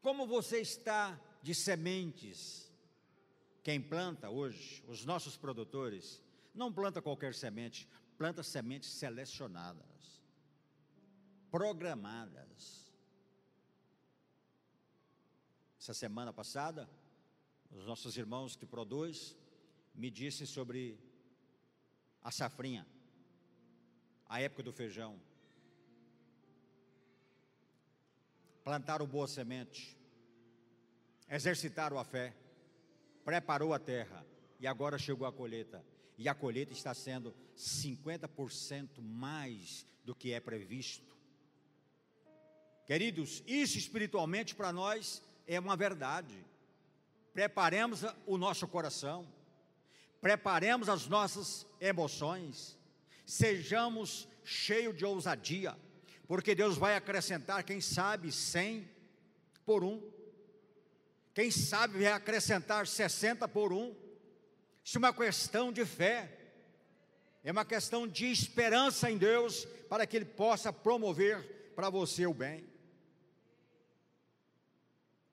Como 0.00 0.26
você 0.26 0.60
está 0.60 1.18
de 1.42 1.54
sementes? 1.54 2.70
Quem 3.62 3.80
planta 3.80 4.28
hoje, 4.28 4.84
os 4.86 5.04
nossos 5.04 5.36
produtores, 5.36 6.20
não 6.54 6.72
planta 6.72 7.00
qualquer 7.00 7.34
semente, 7.34 7.88
planta 8.18 8.42
sementes 8.42 8.90
selecionadas, 8.90 10.20
programadas 11.50 12.82
essa 15.82 15.94
semana 15.94 16.32
passada, 16.32 16.88
os 17.76 17.86
nossos 17.86 18.16
irmãos 18.16 18.56
que 18.56 18.66
produzem, 18.66 19.36
me 19.94 20.10
disse 20.10 20.46
sobre 20.46 20.98
a 22.22 22.30
safrinha, 22.30 22.86
a 24.28 24.40
época 24.40 24.62
do 24.62 24.72
feijão. 24.72 25.18
Plantaram 28.62 29.06
boa 29.06 29.26
semente, 29.26 29.96
exercitaram 31.28 31.98
a 31.98 32.04
fé, 32.04 32.34
preparou 33.24 33.74
a 33.74 33.78
terra 33.78 34.24
e 34.60 34.66
agora 34.66 34.98
chegou 34.98 35.26
a 35.26 35.32
colheita. 35.32 35.84
E 36.16 36.28
a 36.28 36.34
colheita 36.34 36.72
está 36.72 36.94
sendo 36.94 37.34
50% 37.56 39.00
mais 39.00 39.84
do 40.04 40.14
que 40.14 40.32
é 40.32 40.40
previsto. 40.40 41.16
Queridos, 42.86 43.42
isso 43.46 43.78
espiritualmente 43.78 44.54
para 44.54 44.72
nós 44.72 45.22
é 45.46 45.58
uma 45.58 45.76
verdade. 45.76 46.44
Preparemos 47.32 48.04
o 48.26 48.36
nosso 48.36 48.68
coração, 48.68 49.26
preparemos 50.20 50.88
as 50.88 51.06
nossas 51.06 51.66
emoções, 51.80 52.78
sejamos 53.24 54.28
cheios 54.44 54.96
de 54.96 55.04
ousadia, 55.04 55.76
porque 56.26 56.54
Deus 56.54 56.76
vai 56.76 56.94
acrescentar, 56.94 57.64
quem 57.64 57.80
sabe, 57.80 58.30
100 58.30 58.88
por 59.64 59.82
um, 59.82 60.02
quem 61.34 61.50
sabe 61.50 62.02
vai 62.02 62.12
acrescentar 62.12 62.86
60 62.86 63.48
por 63.48 63.72
um. 63.72 63.94
Isso 64.84 64.98
é 64.98 65.00
uma 65.00 65.14
questão 65.14 65.72
de 65.72 65.84
fé, 65.86 66.30
é 67.42 67.50
uma 67.50 67.64
questão 67.64 68.06
de 68.06 68.30
esperança 68.30 69.10
em 69.10 69.16
Deus, 69.16 69.64
para 69.88 70.06
que 70.06 70.16
Ele 70.16 70.26
possa 70.26 70.72
promover 70.72 71.72
para 71.74 71.88
você 71.88 72.26
o 72.26 72.34
bem. 72.34 72.71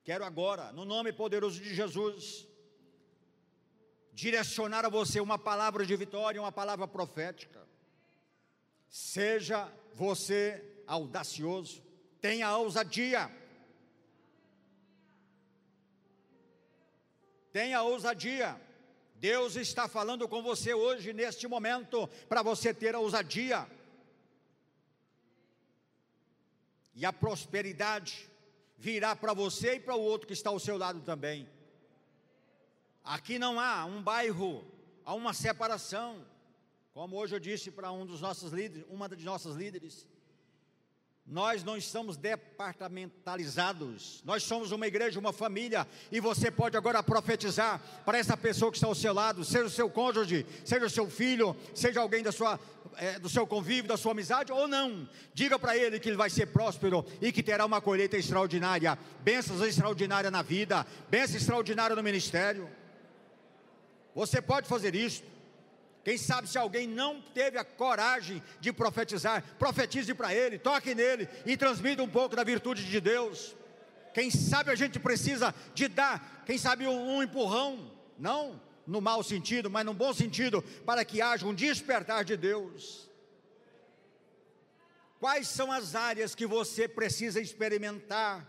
Quero 0.02 0.24
agora, 0.24 0.72
no 0.72 0.84
nome 0.84 1.12
poderoso 1.12 1.60
de 1.60 1.74
Jesus, 1.74 2.48
direcionar 4.12 4.84
a 4.84 4.88
você 4.88 5.20
uma 5.20 5.38
palavra 5.38 5.84
de 5.84 5.94
vitória, 5.94 6.40
uma 6.40 6.52
palavra 6.52 6.88
profética. 6.88 7.66
Seja 8.88 9.70
você 9.94 10.64
audacioso, 10.86 11.82
tenha 12.20 12.56
ousadia. 12.56 13.30
Tenha 17.52 17.82
ousadia. 17.82 18.60
Deus 19.16 19.54
está 19.54 19.86
falando 19.86 20.26
com 20.26 20.42
você 20.42 20.72
hoje, 20.72 21.12
neste 21.12 21.46
momento, 21.46 22.08
para 22.26 22.42
você 22.42 22.72
ter 22.72 22.94
a 22.94 23.00
ousadia. 23.00 23.70
E 26.94 27.04
a 27.04 27.12
prosperidade 27.12 28.29
virá 28.80 29.14
para 29.14 29.34
você 29.34 29.74
e 29.74 29.80
para 29.80 29.94
o 29.94 30.00
outro 30.00 30.26
que 30.26 30.32
está 30.32 30.48
ao 30.48 30.58
seu 30.58 30.78
lado 30.78 31.02
também. 31.02 31.46
Aqui 33.04 33.38
não 33.38 33.60
há 33.60 33.84
um 33.84 34.02
bairro, 34.02 34.64
há 35.04 35.12
uma 35.14 35.34
separação. 35.34 36.26
Como 36.94 37.16
hoje 37.16 37.36
eu 37.36 37.40
disse 37.40 37.70
para 37.70 37.92
um 37.92 38.06
dos 38.06 38.22
nossos 38.22 38.52
líderes, 38.52 38.86
uma 38.88 39.06
das 39.06 39.22
nossas 39.22 39.54
líderes, 39.54 40.06
nós 41.30 41.62
não 41.62 41.76
estamos 41.76 42.16
departamentalizados, 42.16 44.20
nós 44.24 44.42
somos 44.42 44.72
uma 44.72 44.88
igreja, 44.88 45.20
uma 45.20 45.32
família, 45.32 45.86
e 46.10 46.18
você 46.18 46.50
pode 46.50 46.76
agora 46.76 47.00
profetizar 47.04 47.80
para 48.04 48.18
essa 48.18 48.36
pessoa 48.36 48.72
que 48.72 48.76
está 48.76 48.88
ao 48.88 48.96
seu 48.96 49.14
lado, 49.14 49.44
seja 49.44 49.64
o 49.64 49.70
seu 49.70 49.88
cônjuge, 49.88 50.44
seja 50.64 50.86
o 50.86 50.90
seu 50.90 51.08
filho, 51.08 51.56
seja 51.72 52.00
alguém 52.00 52.24
da 52.24 52.32
sua, 52.32 52.58
é, 52.96 53.16
do 53.20 53.28
seu 53.28 53.46
convívio, 53.46 53.86
da 53.86 53.96
sua 53.96 54.10
amizade, 54.10 54.50
ou 54.50 54.66
não. 54.66 55.08
Diga 55.32 55.56
para 55.56 55.76
ele 55.76 56.00
que 56.00 56.08
ele 56.08 56.16
vai 56.16 56.28
ser 56.28 56.46
próspero 56.46 57.06
e 57.22 57.30
que 57.30 57.44
terá 57.44 57.64
uma 57.64 57.80
colheita 57.80 58.16
extraordinária, 58.16 58.98
bênçãos 59.20 59.62
extraordinárias 59.62 60.32
na 60.32 60.42
vida, 60.42 60.84
bênçãos 61.08 61.42
extraordinárias 61.42 61.96
no 61.96 62.02
ministério. 62.02 62.68
Você 64.16 64.42
pode 64.42 64.66
fazer 64.66 64.96
isso. 64.96 65.22
Quem 66.02 66.16
sabe 66.16 66.48
se 66.48 66.56
alguém 66.56 66.86
não 66.86 67.20
teve 67.20 67.58
a 67.58 67.64
coragem 67.64 68.42
de 68.58 68.72
profetizar, 68.72 69.44
profetize 69.58 70.14
para 70.14 70.34
ele, 70.34 70.58
toque 70.58 70.94
nele 70.94 71.28
e 71.44 71.56
transmita 71.56 72.02
um 72.02 72.08
pouco 72.08 72.34
da 72.34 72.42
virtude 72.42 72.84
de 72.84 73.00
Deus. 73.00 73.54
Quem 74.14 74.30
sabe 74.30 74.70
a 74.70 74.74
gente 74.74 74.98
precisa 74.98 75.54
de 75.74 75.88
dar, 75.88 76.42
quem 76.46 76.56
sabe 76.56 76.86
um, 76.86 77.16
um 77.16 77.22
empurrão, 77.22 77.90
não 78.18 78.60
no 78.86 79.00
mau 79.00 79.22
sentido, 79.22 79.70
mas 79.70 79.84
no 79.84 79.94
bom 79.94 80.12
sentido, 80.12 80.62
para 80.84 81.04
que 81.04 81.22
haja 81.22 81.46
um 81.46 81.54
despertar 81.54 82.24
de 82.24 82.36
Deus. 82.36 83.08
Quais 85.20 85.48
são 85.48 85.70
as 85.70 85.94
áreas 85.94 86.34
que 86.34 86.46
você 86.46 86.88
precisa 86.88 87.40
experimentar 87.40 88.44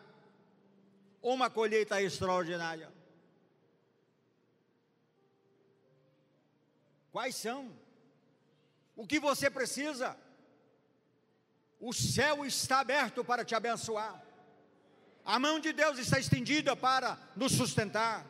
uma 1.21 1.49
colheita 1.49 2.01
extraordinária? 2.01 2.89
Quais 7.11 7.35
são? 7.35 7.71
O 8.95 9.05
que 9.05 9.19
você 9.19 9.49
precisa? 9.49 10.15
O 11.79 11.93
céu 11.93 12.45
está 12.45 12.79
aberto 12.79 13.23
para 13.23 13.43
te 13.43 13.55
abençoar. 13.55 14.21
A 15.25 15.37
mão 15.39 15.59
de 15.59 15.73
Deus 15.73 15.97
está 15.97 16.19
estendida 16.19 16.75
para 16.75 17.17
nos 17.35 17.51
sustentar. 17.53 18.25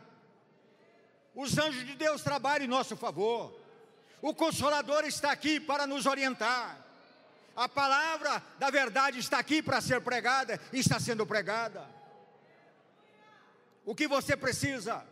Os 1.36 1.58
anjos 1.58 1.86
de 1.86 1.96
Deus 1.96 2.22
trabalham 2.22 2.66
em 2.66 2.70
nosso 2.70 2.98
favor. 2.98 3.54
O 4.22 4.34
Consolador 4.34 5.06
está 5.06 5.32
aqui 5.32 5.60
para 5.60 5.88
nos 5.88 6.06
orientar. 6.06 6.78
A 7.56 7.68
palavra 7.68 8.42
da 8.58 8.70
verdade 8.70 9.20
está 9.20 9.40
aqui 9.40 9.62
para 9.62 9.82
ser 9.82 10.02
pregada 10.02 10.60
e 10.72 10.80
está 10.80 11.00
sendo 11.00 11.26
pregada. 11.26 11.88
O 13.86 13.96
que 13.96 14.08
você 14.08 14.38
precisa 14.38 15.06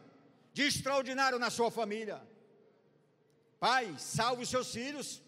de 0.53 0.63
extraordinário 0.63 1.39
na 1.39 1.49
sua 1.49 1.69
família? 1.69 2.21
Pai, 3.59 3.93
salve 3.97 4.43
os 4.43 4.49
seus 4.49 4.71
filhos. 4.71 5.21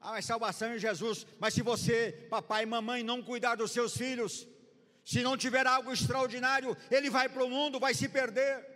Ah, 0.00 0.12
mas 0.12 0.24
salvação 0.24 0.74
em 0.74 0.78
Jesus. 0.78 1.26
Mas 1.38 1.54
se 1.54 1.62
você, 1.62 2.26
papai 2.30 2.62
e 2.62 2.66
mamãe, 2.66 3.02
não 3.02 3.22
cuidar 3.22 3.54
dos 3.54 3.70
seus 3.70 3.96
filhos, 3.96 4.46
se 5.04 5.22
não 5.22 5.36
tiver 5.36 5.66
algo 5.66 5.92
extraordinário, 5.92 6.76
ele 6.90 7.10
vai 7.10 7.28
para 7.28 7.44
o 7.44 7.50
mundo, 7.50 7.80
vai 7.80 7.94
se 7.94 8.08
perder. 8.08 8.66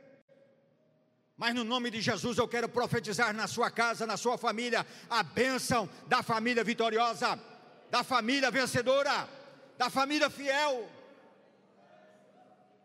Mas 1.37 1.55
no 1.55 1.65
nome 1.65 1.91
de 1.91 2.01
Jesus 2.01 2.39
eu 2.39 2.47
quero 2.47 2.69
profetizar 2.69 3.35
na 3.35 3.47
sua 3.47 3.71
casa, 3.71 4.07
na 4.07 4.17
sua 4.17 4.39
família, 4.39 4.87
a 5.11 5.23
bênção 5.23 5.89
da 6.07 6.23
família 6.23 6.63
vitoriosa, 6.63 7.39
da 7.91 8.05
família 8.05 8.51
vencedora, 8.51 9.29
da 9.77 9.91
família 9.91 10.31
fiel. 10.31 10.89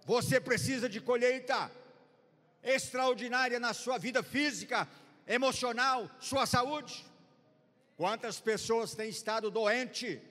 Você 0.06 0.40
precisa 0.40 0.90
de 0.90 1.00
colheita 1.00 1.72
extraordinária 2.64 3.60
na 3.60 3.74
sua 3.74 3.98
vida 3.98 4.22
física, 4.22 4.88
emocional, 5.28 6.10
sua 6.20 6.46
saúde. 6.46 7.06
Quantas 7.96 8.40
pessoas 8.40 8.96
têm 8.96 9.10
estado 9.10 9.52
doente, 9.52 10.22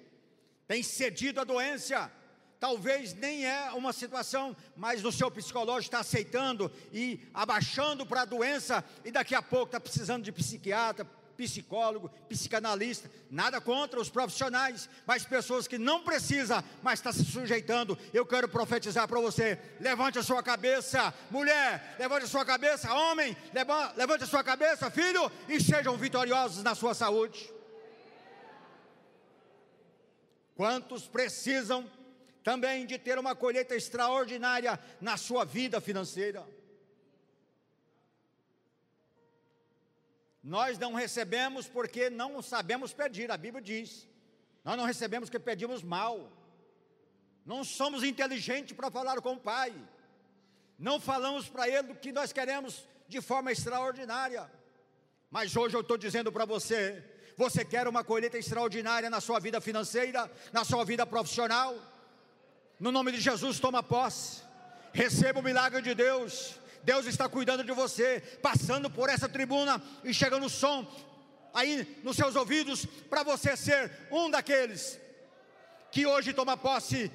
têm 0.66 0.82
cedido 0.82 1.40
à 1.40 1.44
doença, 1.44 2.10
talvez 2.58 3.14
nem 3.14 3.46
é 3.46 3.70
uma 3.72 3.92
situação, 3.92 4.56
mas 4.76 5.02
no 5.02 5.12
seu 5.12 5.30
psicológico 5.30 5.94
está 5.94 6.00
aceitando 6.00 6.72
e 6.92 7.20
abaixando 7.32 8.04
para 8.04 8.22
a 8.22 8.24
doença, 8.24 8.84
e 9.04 9.10
daqui 9.10 9.34
a 9.34 9.42
pouco 9.42 9.66
está 9.66 9.80
precisando 9.80 10.24
de 10.24 10.32
psiquiatra, 10.32 11.08
psicólogo, 11.38 12.10
psicanalista, 12.28 13.08
nada 13.30 13.60
contra 13.60 14.00
os 14.00 14.10
profissionais, 14.10 14.90
mas 15.06 15.24
pessoas 15.24 15.68
que 15.68 15.78
não 15.78 16.02
precisa, 16.02 16.64
mas 16.82 16.98
está 16.98 17.12
se 17.12 17.24
sujeitando. 17.24 17.96
Eu 18.12 18.26
quero 18.26 18.48
profetizar 18.48 19.06
para 19.06 19.20
você: 19.20 19.56
levante 19.80 20.18
a 20.18 20.22
sua 20.22 20.42
cabeça, 20.42 21.14
mulher, 21.30 21.94
levante 21.96 22.24
a 22.24 22.28
sua 22.28 22.44
cabeça, 22.44 22.92
homem, 22.92 23.36
levante 23.96 24.24
a 24.24 24.26
sua 24.26 24.42
cabeça, 24.42 24.90
filho, 24.90 25.30
e 25.48 25.60
sejam 25.60 25.96
vitoriosos 25.96 26.64
na 26.64 26.74
sua 26.74 26.92
saúde. 26.92 27.48
Quantos 30.56 31.06
precisam 31.06 31.88
também 32.42 32.84
de 32.84 32.98
ter 32.98 33.16
uma 33.16 33.36
colheita 33.36 33.76
extraordinária 33.76 34.76
na 35.00 35.16
sua 35.16 35.44
vida 35.44 35.80
financeira? 35.80 36.44
Nós 40.48 40.78
não 40.78 40.94
recebemos 40.94 41.68
porque 41.68 42.08
não 42.08 42.40
sabemos 42.40 42.94
pedir, 42.94 43.30
a 43.30 43.36
Bíblia 43.36 43.60
diz. 43.60 44.08
Nós 44.64 44.78
não 44.78 44.86
recebemos 44.86 45.28
porque 45.28 45.38
pedimos 45.50 45.82
mal. 45.82 46.32
Não 47.44 47.62
somos 47.62 48.02
inteligentes 48.02 48.74
para 48.74 48.90
falar 48.90 49.20
com 49.20 49.34
o 49.34 49.38
Pai. 49.38 49.74
Não 50.78 50.98
falamos 50.98 51.50
para 51.50 51.68
Ele 51.68 51.92
o 51.92 51.96
que 51.96 52.12
nós 52.12 52.32
queremos 52.32 52.82
de 53.06 53.20
forma 53.20 53.52
extraordinária. 53.52 54.50
Mas 55.30 55.54
hoje 55.54 55.76
eu 55.76 55.82
estou 55.82 55.98
dizendo 55.98 56.32
para 56.32 56.46
você: 56.46 57.04
você 57.36 57.62
quer 57.62 57.86
uma 57.86 58.02
colheita 58.02 58.38
extraordinária 58.38 59.10
na 59.10 59.20
sua 59.20 59.38
vida 59.38 59.60
financeira, 59.60 60.30
na 60.50 60.64
sua 60.64 60.82
vida 60.82 61.04
profissional? 61.04 61.76
No 62.80 62.90
nome 62.90 63.12
de 63.12 63.20
Jesus, 63.20 63.60
toma 63.60 63.82
posse. 63.82 64.40
Receba 64.94 65.40
o 65.40 65.42
milagre 65.42 65.82
de 65.82 65.94
Deus. 65.94 66.58
Deus 66.90 67.04
está 67.04 67.28
cuidando 67.28 67.62
de 67.62 67.72
você, 67.72 68.20
passando 68.40 68.88
por 68.88 69.10
essa 69.10 69.28
tribuna 69.28 69.74
e 70.02 70.14
chegando 70.14 70.46
o 70.46 70.48
som 70.62 70.90
aí 71.52 72.00
nos 72.02 72.16
seus 72.16 72.34
ouvidos, 72.34 72.86
para 73.10 73.22
você 73.22 73.54
ser 73.58 73.92
um 74.10 74.30
daqueles 74.30 74.98
que 75.92 76.06
hoje 76.06 76.32
toma 76.32 76.56
posse 76.56 77.12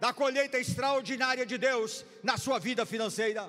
da 0.00 0.12
colheita 0.12 0.58
extraordinária 0.58 1.46
de 1.46 1.56
Deus 1.56 2.04
na 2.24 2.36
sua 2.36 2.58
vida 2.58 2.84
financeira. 2.84 3.48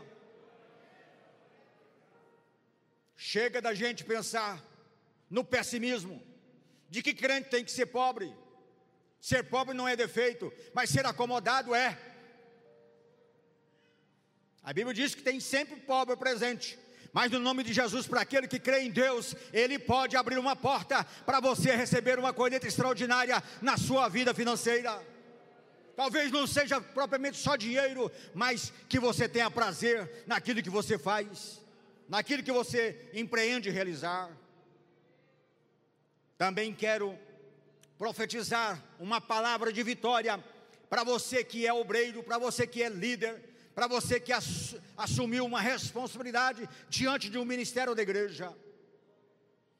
Chega 3.17 3.59
da 3.59 3.73
gente 3.73 4.03
pensar 4.03 4.63
no 5.31 5.43
pessimismo, 5.43 6.21
de 6.91 7.01
que 7.01 7.13
crente 7.15 7.49
tem 7.49 7.65
que 7.65 7.71
ser 7.71 7.87
pobre. 7.87 8.31
Ser 9.19 9.43
pobre 9.49 9.73
não 9.75 9.87
é 9.87 9.95
defeito, 9.95 10.53
mas 10.75 10.91
ser 10.91 11.07
acomodado 11.07 11.73
é. 11.73 12.08
A 14.63 14.73
Bíblia 14.73 14.93
diz 14.93 15.15
que 15.15 15.21
tem 15.21 15.39
sempre 15.39 15.77
pobre 15.77 16.15
presente. 16.15 16.77
Mas 17.11 17.31
no 17.31 17.39
nome 17.39 17.63
de 17.63 17.73
Jesus, 17.73 18.05
para 18.05 18.21
aquele 18.21 18.47
que 18.47 18.59
crê 18.59 18.81
em 18.81 18.91
Deus, 18.91 19.35
Ele 19.51 19.79
pode 19.79 20.15
abrir 20.15 20.37
uma 20.37 20.55
porta 20.55 21.03
para 21.25 21.39
você 21.39 21.75
receber 21.75 22.19
uma 22.19 22.33
colheita 22.33 22.67
extraordinária 22.67 23.41
na 23.61 23.77
sua 23.77 24.07
vida 24.07 24.33
financeira. 24.33 25.01
Talvez 25.95 26.31
não 26.31 26.45
seja 26.45 26.79
propriamente 26.79 27.37
só 27.37 27.55
dinheiro, 27.55 28.11
mas 28.33 28.71
que 28.87 28.99
você 28.99 29.27
tenha 29.27 29.49
prazer 29.49 30.23
naquilo 30.27 30.61
que 30.61 30.69
você 30.69 30.97
faz, 30.97 31.59
naquilo 32.07 32.43
que 32.43 32.51
você 32.51 33.09
empreende 33.13 33.69
realizar. 33.69 34.29
Também 36.37 36.73
quero 36.73 37.17
profetizar 37.97 38.81
uma 38.97 39.19
palavra 39.19 39.73
de 39.73 39.83
vitória 39.83 40.41
para 40.89 41.03
você 41.03 41.43
que 41.43 41.67
é 41.67 41.73
obreiro, 41.73 42.23
para 42.23 42.37
você 42.37 42.65
que 42.65 42.81
é 42.81 42.87
líder, 42.87 43.48
para 43.79 43.87
você 43.87 44.19
que 44.19 44.33
assumiu 44.97 45.45
uma 45.45 45.61
responsabilidade 45.61 46.67
diante 46.89 47.29
de 47.29 47.37
um 47.37 47.45
ministério 47.45 47.95
da 47.95 48.01
igreja. 48.01 48.53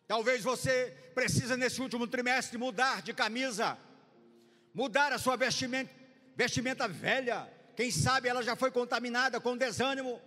Talvez 0.07 0.41
você 0.41 0.95
precisa 1.13 1.57
nesse 1.57 1.81
último 1.81 2.07
trimestre 2.07 2.57
mudar 2.57 3.01
de 3.01 3.13
camisa, 3.13 3.77
mudar 4.73 5.11
a 5.11 5.17
sua 5.17 5.35
vestimenta, 5.35 5.91
vestimenta 6.33 6.87
velha. 6.87 7.45
Quem 7.75 7.91
sabe 7.91 8.29
ela 8.29 8.41
já 8.41 8.55
foi 8.55 8.71
contaminada 8.71 9.37
com 9.41 9.57
desânimo, 9.57 10.21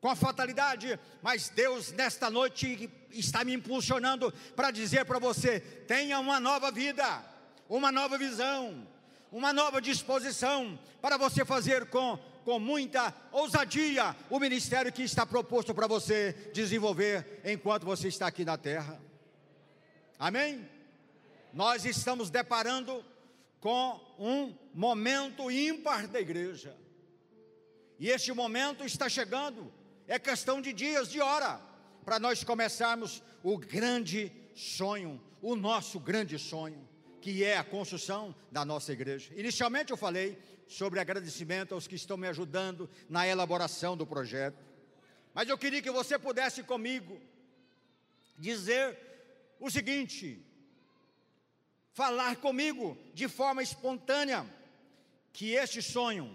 com 0.00 0.08
a 0.08 0.14
fatalidade, 0.14 0.96
mas 1.20 1.48
Deus 1.48 1.90
nesta 1.90 2.30
noite 2.30 2.88
está 3.10 3.42
me 3.42 3.52
impulsionando 3.52 4.32
para 4.54 4.70
dizer 4.70 5.04
para 5.06 5.18
você: 5.18 5.58
tenha 5.58 6.20
uma 6.20 6.38
nova 6.38 6.70
vida, 6.70 7.20
uma 7.68 7.90
nova 7.90 8.16
visão, 8.16 8.86
uma 9.32 9.52
nova 9.52 9.82
disposição 9.82 10.78
para 11.02 11.16
você 11.16 11.44
fazer 11.44 11.86
com, 11.86 12.16
com 12.46 12.60
muita 12.60 13.12
ousadia 13.32 14.14
o 14.30 14.38
ministério 14.38 14.92
que 14.92 15.02
está 15.02 15.26
proposto 15.26 15.74
para 15.74 15.88
você 15.88 16.32
desenvolver 16.54 17.40
enquanto 17.44 17.84
você 17.84 18.06
está 18.06 18.28
aqui 18.28 18.44
na 18.44 18.56
terra. 18.56 19.02
Amém? 20.16 20.64
Nós 21.52 21.84
estamos 21.84 22.30
deparando 22.30 23.04
com 23.58 24.00
um 24.16 24.54
momento 24.72 25.50
ímpar 25.50 26.06
da 26.06 26.20
igreja. 26.20 26.76
E 27.98 28.10
este 28.10 28.32
momento 28.32 28.84
está 28.84 29.08
chegando 29.08 29.72
é 30.06 30.16
questão 30.16 30.60
de 30.62 30.72
dias, 30.72 31.08
de 31.08 31.20
hora, 31.20 31.60
para 32.04 32.20
nós 32.20 32.44
começarmos 32.44 33.24
o 33.42 33.58
grande 33.58 34.30
sonho, 34.54 35.20
o 35.42 35.56
nosso 35.56 35.98
grande 35.98 36.38
sonho, 36.38 36.88
que 37.20 37.42
é 37.42 37.56
a 37.56 37.64
construção 37.64 38.32
da 38.52 38.64
nossa 38.64 38.92
igreja. 38.92 39.34
Inicialmente 39.36 39.90
eu 39.90 39.96
falei 39.96 40.38
sobre 40.66 41.00
agradecimento 41.00 41.74
aos 41.74 41.86
que 41.86 41.94
estão 41.94 42.16
me 42.16 42.26
ajudando 42.28 42.88
na 43.08 43.26
elaboração 43.26 43.96
do 43.96 44.06
projeto, 44.06 44.64
mas 45.34 45.48
eu 45.48 45.58
queria 45.58 45.82
que 45.82 45.90
você 45.90 46.18
pudesse 46.18 46.62
comigo 46.62 47.20
dizer 48.38 48.98
o 49.60 49.70
seguinte: 49.70 50.42
falar 51.92 52.36
comigo 52.36 52.96
de 53.14 53.28
forma 53.28 53.62
espontânea, 53.62 54.46
que 55.32 55.52
este 55.52 55.82
sonho 55.82 56.34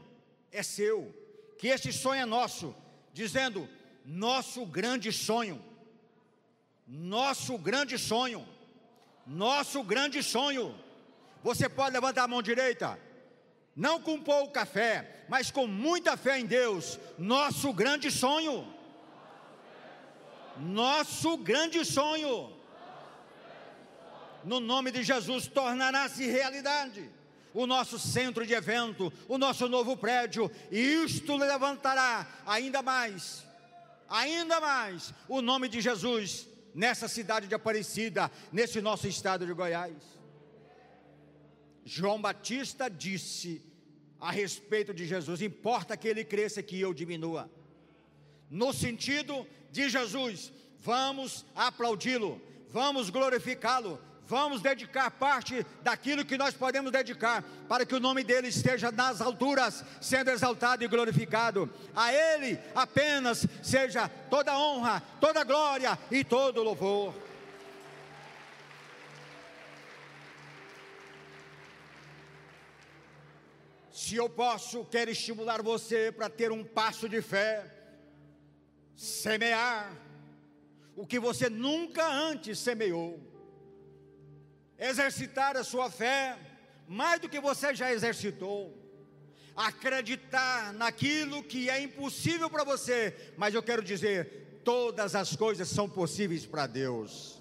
é 0.51 0.61
seu, 0.61 1.13
que 1.57 1.67
este 1.67 1.91
sonho 1.91 2.21
é 2.21 2.25
nosso, 2.25 2.75
dizendo: 3.11 3.67
nosso 4.05 4.65
grande 4.65 5.11
sonho, 5.11 5.63
nosso 6.87 7.57
grande 7.57 7.97
sonho, 7.97 8.47
nosso 9.25 9.83
grande 9.83 10.21
sonho. 10.21 10.77
Você 11.43 11.67
pode 11.67 11.93
levantar 11.93 12.25
a 12.25 12.27
mão 12.27 12.41
direita, 12.41 12.99
não 13.75 14.01
com 14.01 14.21
pouco 14.21 14.51
café, 14.51 15.23
mas 15.29 15.49
com 15.49 15.67
muita 15.67 16.17
fé 16.17 16.39
em 16.39 16.45
Deus. 16.45 16.99
Nosso 17.17 17.73
grande 17.73 18.11
sonho, 18.11 18.67
nosso 20.57 21.37
grande 21.37 21.83
sonho, 21.85 22.51
no 24.43 24.59
nome 24.59 24.91
de 24.91 25.03
Jesus, 25.03 25.47
tornará-se 25.47 26.25
realidade 26.25 27.09
o 27.53 27.67
nosso 27.67 27.99
centro 27.99 28.45
de 28.45 28.53
evento, 28.53 29.11
o 29.27 29.37
nosto 29.37 29.67
novo 29.67 29.97
prédio, 29.97 30.49
e 30.71 30.79
isto 30.79 31.35
levantará 31.35 32.27
ainda 32.45 32.81
mais, 32.81 33.45
ainda 34.09 34.59
mais, 34.59 35.13
o 35.27 35.41
nome 35.41 35.67
de 35.67 35.81
Jesus 35.81 36.47
nessa 36.73 37.07
cidade 37.07 37.47
de 37.47 37.55
Aparecida, 37.55 38.31
nesse 38.51 38.79
nosso 38.79 39.07
estado 39.07 39.45
de 39.45 39.53
Goiás. 39.53 40.20
João 41.83 42.21
Batista 42.21 42.89
disse 42.89 43.61
a 44.19 44.31
respeito 44.31 44.93
de 44.93 45.05
Jesus: 45.05 45.41
importa 45.41 45.97
que 45.97 46.07
ele 46.07 46.23
cresça, 46.23 46.61
que 46.61 46.79
eu 46.79 46.93
diminua. 46.93 47.49
No 48.49 48.73
sentido 48.73 49.47
de 49.71 49.89
Jesus, 49.89 50.51
vamos 50.79 51.45
aplaudi-lo, 51.55 52.41
vamos 52.69 53.09
glorificá-lo, 53.09 53.99
vamos 54.27 54.61
dedicar 54.61 55.09
parte 55.11 55.65
daquilo 55.81 56.25
que 56.25 56.37
nós 56.37 56.53
podemos 56.53 56.91
dedicar, 56.91 57.43
para 57.67 57.85
que 57.85 57.95
o 57.95 57.99
nome 57.99 58.23
dele 58.23 58.49
esteja 58.49 58.91
nas 58.91 59.21
alturas, 59.21 59.83
sendo 59.99 60.29
exaltado 60.31 60.83
e 60.83 60.87
glorificado. 60.87 61.69
A 61.95 62.13
ele 62.13 62.59
apenas 62.75 63.47
seja 63.63 64.07
toda 64.29 64.57
honra, 64.57 65.01
toda 65.19 65.43
glória 65.43 65.97
e 66.11 66.23
todo 66.23 66.63
louvor. 66.63 67.13
Se 74.01 74.15
eu 74.15 74.27
posso, 74.27 74.83
quero 74.85 75.11
estimular 75.11 75.61
você 75.61 76.11
para 76.11 76.27
ter 76.27 76.51
um 76.51 76.63
passo 76.63 77.07
de 77.07 77.21
fé, 77.21 77.51
semear 78.95 79.95
o 80.95 81.05
que 81.05 81.19
você 81.19 81.47
nunca 81.49 82.03
antes 82.29 82.57
semeou 82.57 83.09
exercitar 84.89 85.55
a 85.55 85.63
sua 85.63 85.91
fé 85.91 86.35
mais 86.87 87.21
do 87.21 87.29
que 87.29 87.39
você 87.39 87.75
já 87.75 87.93
exercitou, 87.93 88.75
acreditar 89.55 90.73
naquilo 90.73 91.43
que 91.43 91.69
é 91.69 91.79
impossível 91.79 92.49
para 92.49 92.63
você, 92.63 93.33
mas 93.37 93.53
eu 93.53 93.61
quero 93.61 93.83
dizer, 93.83 94.61
todas 94.65 95.13
as 95.13 95.35
coisas 95.35 95.69
são 95.69 95.87
possíveis 95.87 96.43
para 96.43 96.65
Deus. 96.65 97.39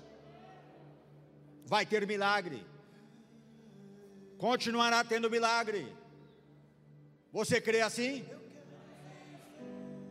Vai 1.64 1.86
ter 1.86 2.06
milagre, 2.06 2.62
continuará 4.36 5.02
tendo 5.02 5.30
milagre. 5.30 5.99
Você 7.32 7.60
crê 7.60 7.80
assim? 7.80 8.24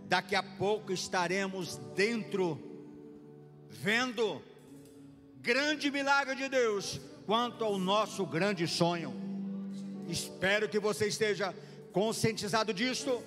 Daqui 0.06 0.36
a 0.36 0.42
pouco 0.42 0.94
estaremos 0.94 1.76
dentro, 1.94 2.58
vendo 3.70 4.42
grande 5.42 5.92
milagre 5.92 6.36
de 6.36 6.48
Deus 6.48 7.00
quanto 7.26 7.64
ao 7.66 7.78
nosso 7.78 8.26
grande 8.26 8.68
sonho. 8.68 9.14
Espero 10.08 10.70
que 10.70 10.80
você 10.80 11.08
esteja 11.08 11.54
conscientizado 11.92 12.74
disto, 12.74 13.22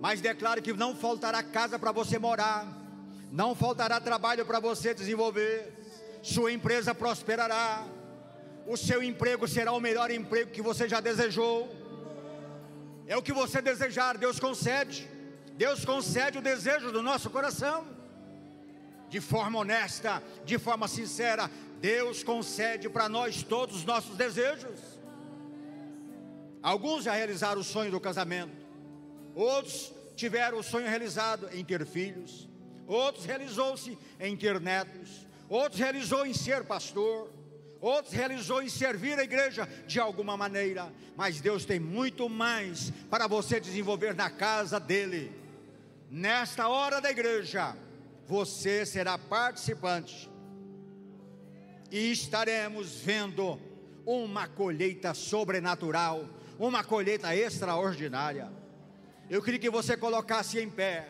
mas 0.00 0.20
declaro 0.20 0.62
que 0.62 0.72
não 0.72 0.96
faltará 0.96 1.42
casa 1.42 1.78
para 1.78 1.92
você 1.92 2.18
morar, 2.18 2.66
não 3.30 3.54
faltará 3.54 4.00
trabalho 4.00 4.46
para 4.46 4.58
você 4.58 4.94
desenvolver, 4.94 5.72
sua 6.22 6.52
empresa 6.52 6.94
prosperará, 6.94 7.86
o 8.66 8.76
seu 8.76 9.02
emprego 9.02 9.46
será 9.46 9.72
o 9.72 9.80
melhor 9.80 10.10
emprego 10.10 10.50
que 10.50 10.62
você 10.62 10.88
já 10.88 11.00
desejou. 11.00 11.81
É 13.06 13.16
o 13.16 13.22
que 13.22 13.32
você 13.32 13.60
desejar, 13.60 14.16
Deus 14.16 14.38
concede. 14.38 15.08
Deus 15.54 15.84
concede 15.84 16.38
o 16.38 16.42
desejo 16.42 16.90
do 16.90 17.02
nosso 17.02 17.30
coração. 17.30 17.86
De 19.08 19.20
forma 19.20 19.58
honesta, 19.58 20.22
de 20.44 20.58
forma 20.58 20.88
sincera, 20.88 21.50
Deus 21.80 22.22
concede 22.22 22.88
para 22.88 23.08
nós 23.08 23.42
todos 23.42 23.76
os 23.76 23.84
nossos 23.84 24.16
desejos. 24.16 24.80
Alguns 26.62 27.04
já 27.04 27.12
realizaram 27.12 27.60
o 27.60 27.64
sonho 27.64 27.90
do 27.90 28.00
casamento, 28.00 28.56
outros 29.34 29.92
tiveram 30.14 30.58
o 30.58 30.62
sonho 30.62 30.88
realizado 30.88 31.48
em 31.52 31.64
ter 31.64 31.84
filhos, 31.84 32.48
outros 32.86 33.24
realizou-se 33.24 33.98
em 34.20 34.36
ter 34.36 34.60
netos, 34.60 35.26
outros 35.48 35.80
realizou 35.80 36.24
em 36.24 36.32
ser 36.32 36.62
pastor, 36.64 37.28
outros 37.82 38.14
realizou 38.14 38.62
em 38.62 38.68
servir 38.68 39.18
a 39.18 39.24
igreja 39.24 39.68
de 39.86 39.98
alguma 39.98 40.36
maneira, 40.36 40.90
mas 41.16 41.40
Deus 41.40 41.64
tem 41.64 41.80
muito 41.80 42.28
mais 42.28 42.90
para 43.10 43.26
você 43.26 43.58
desenvolver 43.60 44.14
na 44.14 44.30
casa 44.30 44.78
dele. 44.78 45.32
Nesta 46.08 46.68
hora 46.68 47.00
da 47.00 47.10
igreja, 47.10 47.76
você 48.26 48.86
será 48.86 49.18
participante 49.18 50.30
e 51.90 52.12
estaremos 52.12 52.94
vendo 53.00 53.60
uma 54.06 54.46
colheita 54.46 55.12
sobrenatural, 55.12 56.24
uma 56.58 56.84
colheita 56.84 57.34
extraordinária. 57.34 58.50
Eu 59.28 59.42
queria 59.42 59.58
que 59.58 59.70
você 59.70 59.96
colocasse 59.96 60.60
em 60.60 60.70
pé. 60.70 61.08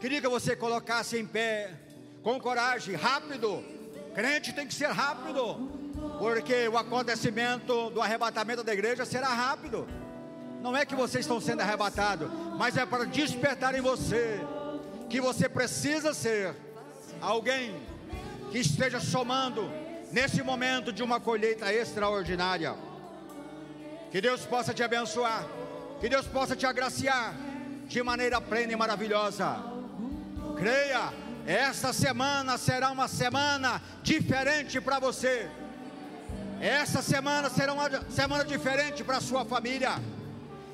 Queria 0.00 0.20
que 0.20 0.28
você 0.28 0.56
colocasse 0.56 1.18
em 1.18 1.26
pé, 1.26 1.78
com 2.22 2.40
coragem, 2.40 2.94
rápido. 2.94 3.81
Crente 4.14 4.52
tem 4.52 4.66
que 4.66 4.74
ser 4.74 4.88
rápido, 4.88 5.70
porque 6.18 6.68
o 6.68 6.76
acontecimento 6.76 7.90
do 7.90 8.00
arrebatamento 8.00 8.62
da 8.62 8.72
igreja 8.72 9.04
será 9.04 9.28
rápido. 9.28 9.88
Não 10.60 10.76
é 10.76 10.84
que 10.84 10.94
vocês 10.94 11.24
estão 11.24 11.40
sendo 11.40 11.60
arrebatados, 11.60 12.30
mas 12.56 12.76
é 12.76 12.84
para 12.86 13.04
despertar 13.04 13.74
em 13.74 13.80
você 13.80 14.40
que 15.08 15.20
você 15.20 15.48
precisa 15.48 16.14
ser 16.14 16.54
alguém 17.20 17.82
que 18.50 18.58
esteja 18.58 19.00
somando 19.00 19.68
nesse 20.12 20.42
momento 20.42 20.92
de 20.92 21.02
uma 21.02 21.18
colheita 21.18 21.72
extraordinária. 21.72 22.74
Que 24.10 24.20
Deus 24.20 24.44
possa 24.44 24.74
te 24.74 24.82
abençoar, 24.82 25.46
que 26.00 26.08
Deus 26.08 26.26
possa 26.26 26.54
te 26.54 26.66
agraciar 26.66 27.34
de 27.86 28.02
maneira 28.02 28.40
plena 28.40 28.72
e 28.72 28.76
maravilhosa. 28.76 29.56
Creia, 30.56 31.12
esta 31.46 31.92
semana 31.92 32.56
será 32.56 32.90
uma 32.90 33.08
semana 33.08 33.82
diferente 34.02 34.80
para 34.80 34.98
você. 35.00 35.48
Essa 36.60 37.02
semana 37.02 37.50
será 37.50 37.72
uma 37.72 37.90
semana 38.08 38.44
diferente 38.44 39.02
para 39.02 39.16
a 39.16 39.20
sua 39.20 39.44
família. 39.44 40.00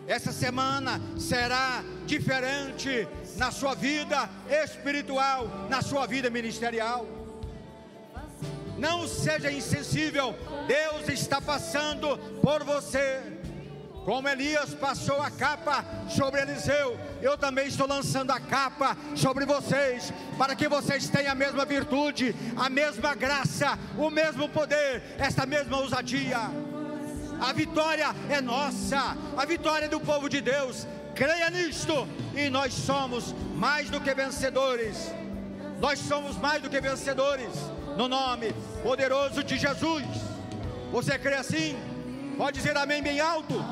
Essa 0.07 0.33
semana 0.33 1.01
será 1.19 1.83
diferente 2.07 3.09
na 3.37 3.51
sua 3.51 3.75
vida 3.75 4.29
espiritual, 4.49 5.49
na 5.71 5.81
sua 5.81 6.07
vida 6.07 6.29
ministerial. 6.29 7.07
Não 8.77 9.09
seja 9.09 9.51
insensível, 9.51 10.35
Deus 10.67 11.09
está 11.09 11.41
passando 11.41 12.19
por 12.43 12.63
você. 12.65 13.38
Como 14.09 14.27
Elias 14.27 14.73
passou 14.73 15.21
a 15.21 15.31
capa 15.31 15.85
sobre 16.09 16.41
Eliseu, 16.41 16.99
eu 17.21 17.37
também 17.37 17.67
estou 17.67 17.87
lançando 17.87 18.31
a 18.31 18.41
capa 18.41 18.97
sobre 19.15 19.45
vocês, 19.45 20.15
para 20.39 20.57
que 20.57 20.67
vocês 20.67 21.11
tenham 21.11 21.33
a 21.33 21.35
mesma 21.35 21.67
virtude, 21.67 22.35
a 22.57 22.71
mesma 22.71 23.15
graça, 23.15 23.79
o 23.99 24.09
mesmo 24.09 24.49
poder, 24.49 25.03
esta 25.19 25.45
mesma 25.45 25.77
ousadia. 25.77 26.39
A 27.39 27.53
vitória 27.53 28.07
é 28.31 28.41
nossa, 28.41 29.15
a 29.37 29.45
vitória 29.45 29.85
é 29.85 29.89
do 29.91 30.01
povo 30.01 30.27
de 30.27 30.41
Deus. 30.41 30.87
Creia 31.15 31.51
nisto, 31.51 32.09
e 32.35 32.49
nós 32.49 32.73
somos 32.73 33.35
mais 33.57 33.91
do 33.91 34.01
que 34.01 34.15
vencedores. 34.15 35.13
Nós 35.79 35.99
somos 35.99 36.35
mais 36.39 36.63
do 36.63 36.71
que 36.71 36.81
vencedores, 36.81 37.53
no 37.95 38.09
nome 38.09 38.55
poderoso 38.83 39.45
de 39.45 39.59
Jesus. 39.59 40.07
Você 40.93 41.19
crê 41.19 41.35
assim? 41.35 41.77
Pode 42.39 42.57
dizer 42.57 42.75
amém 42.75 43.03
bem 43.03 43.21
alto. 43.21 43.63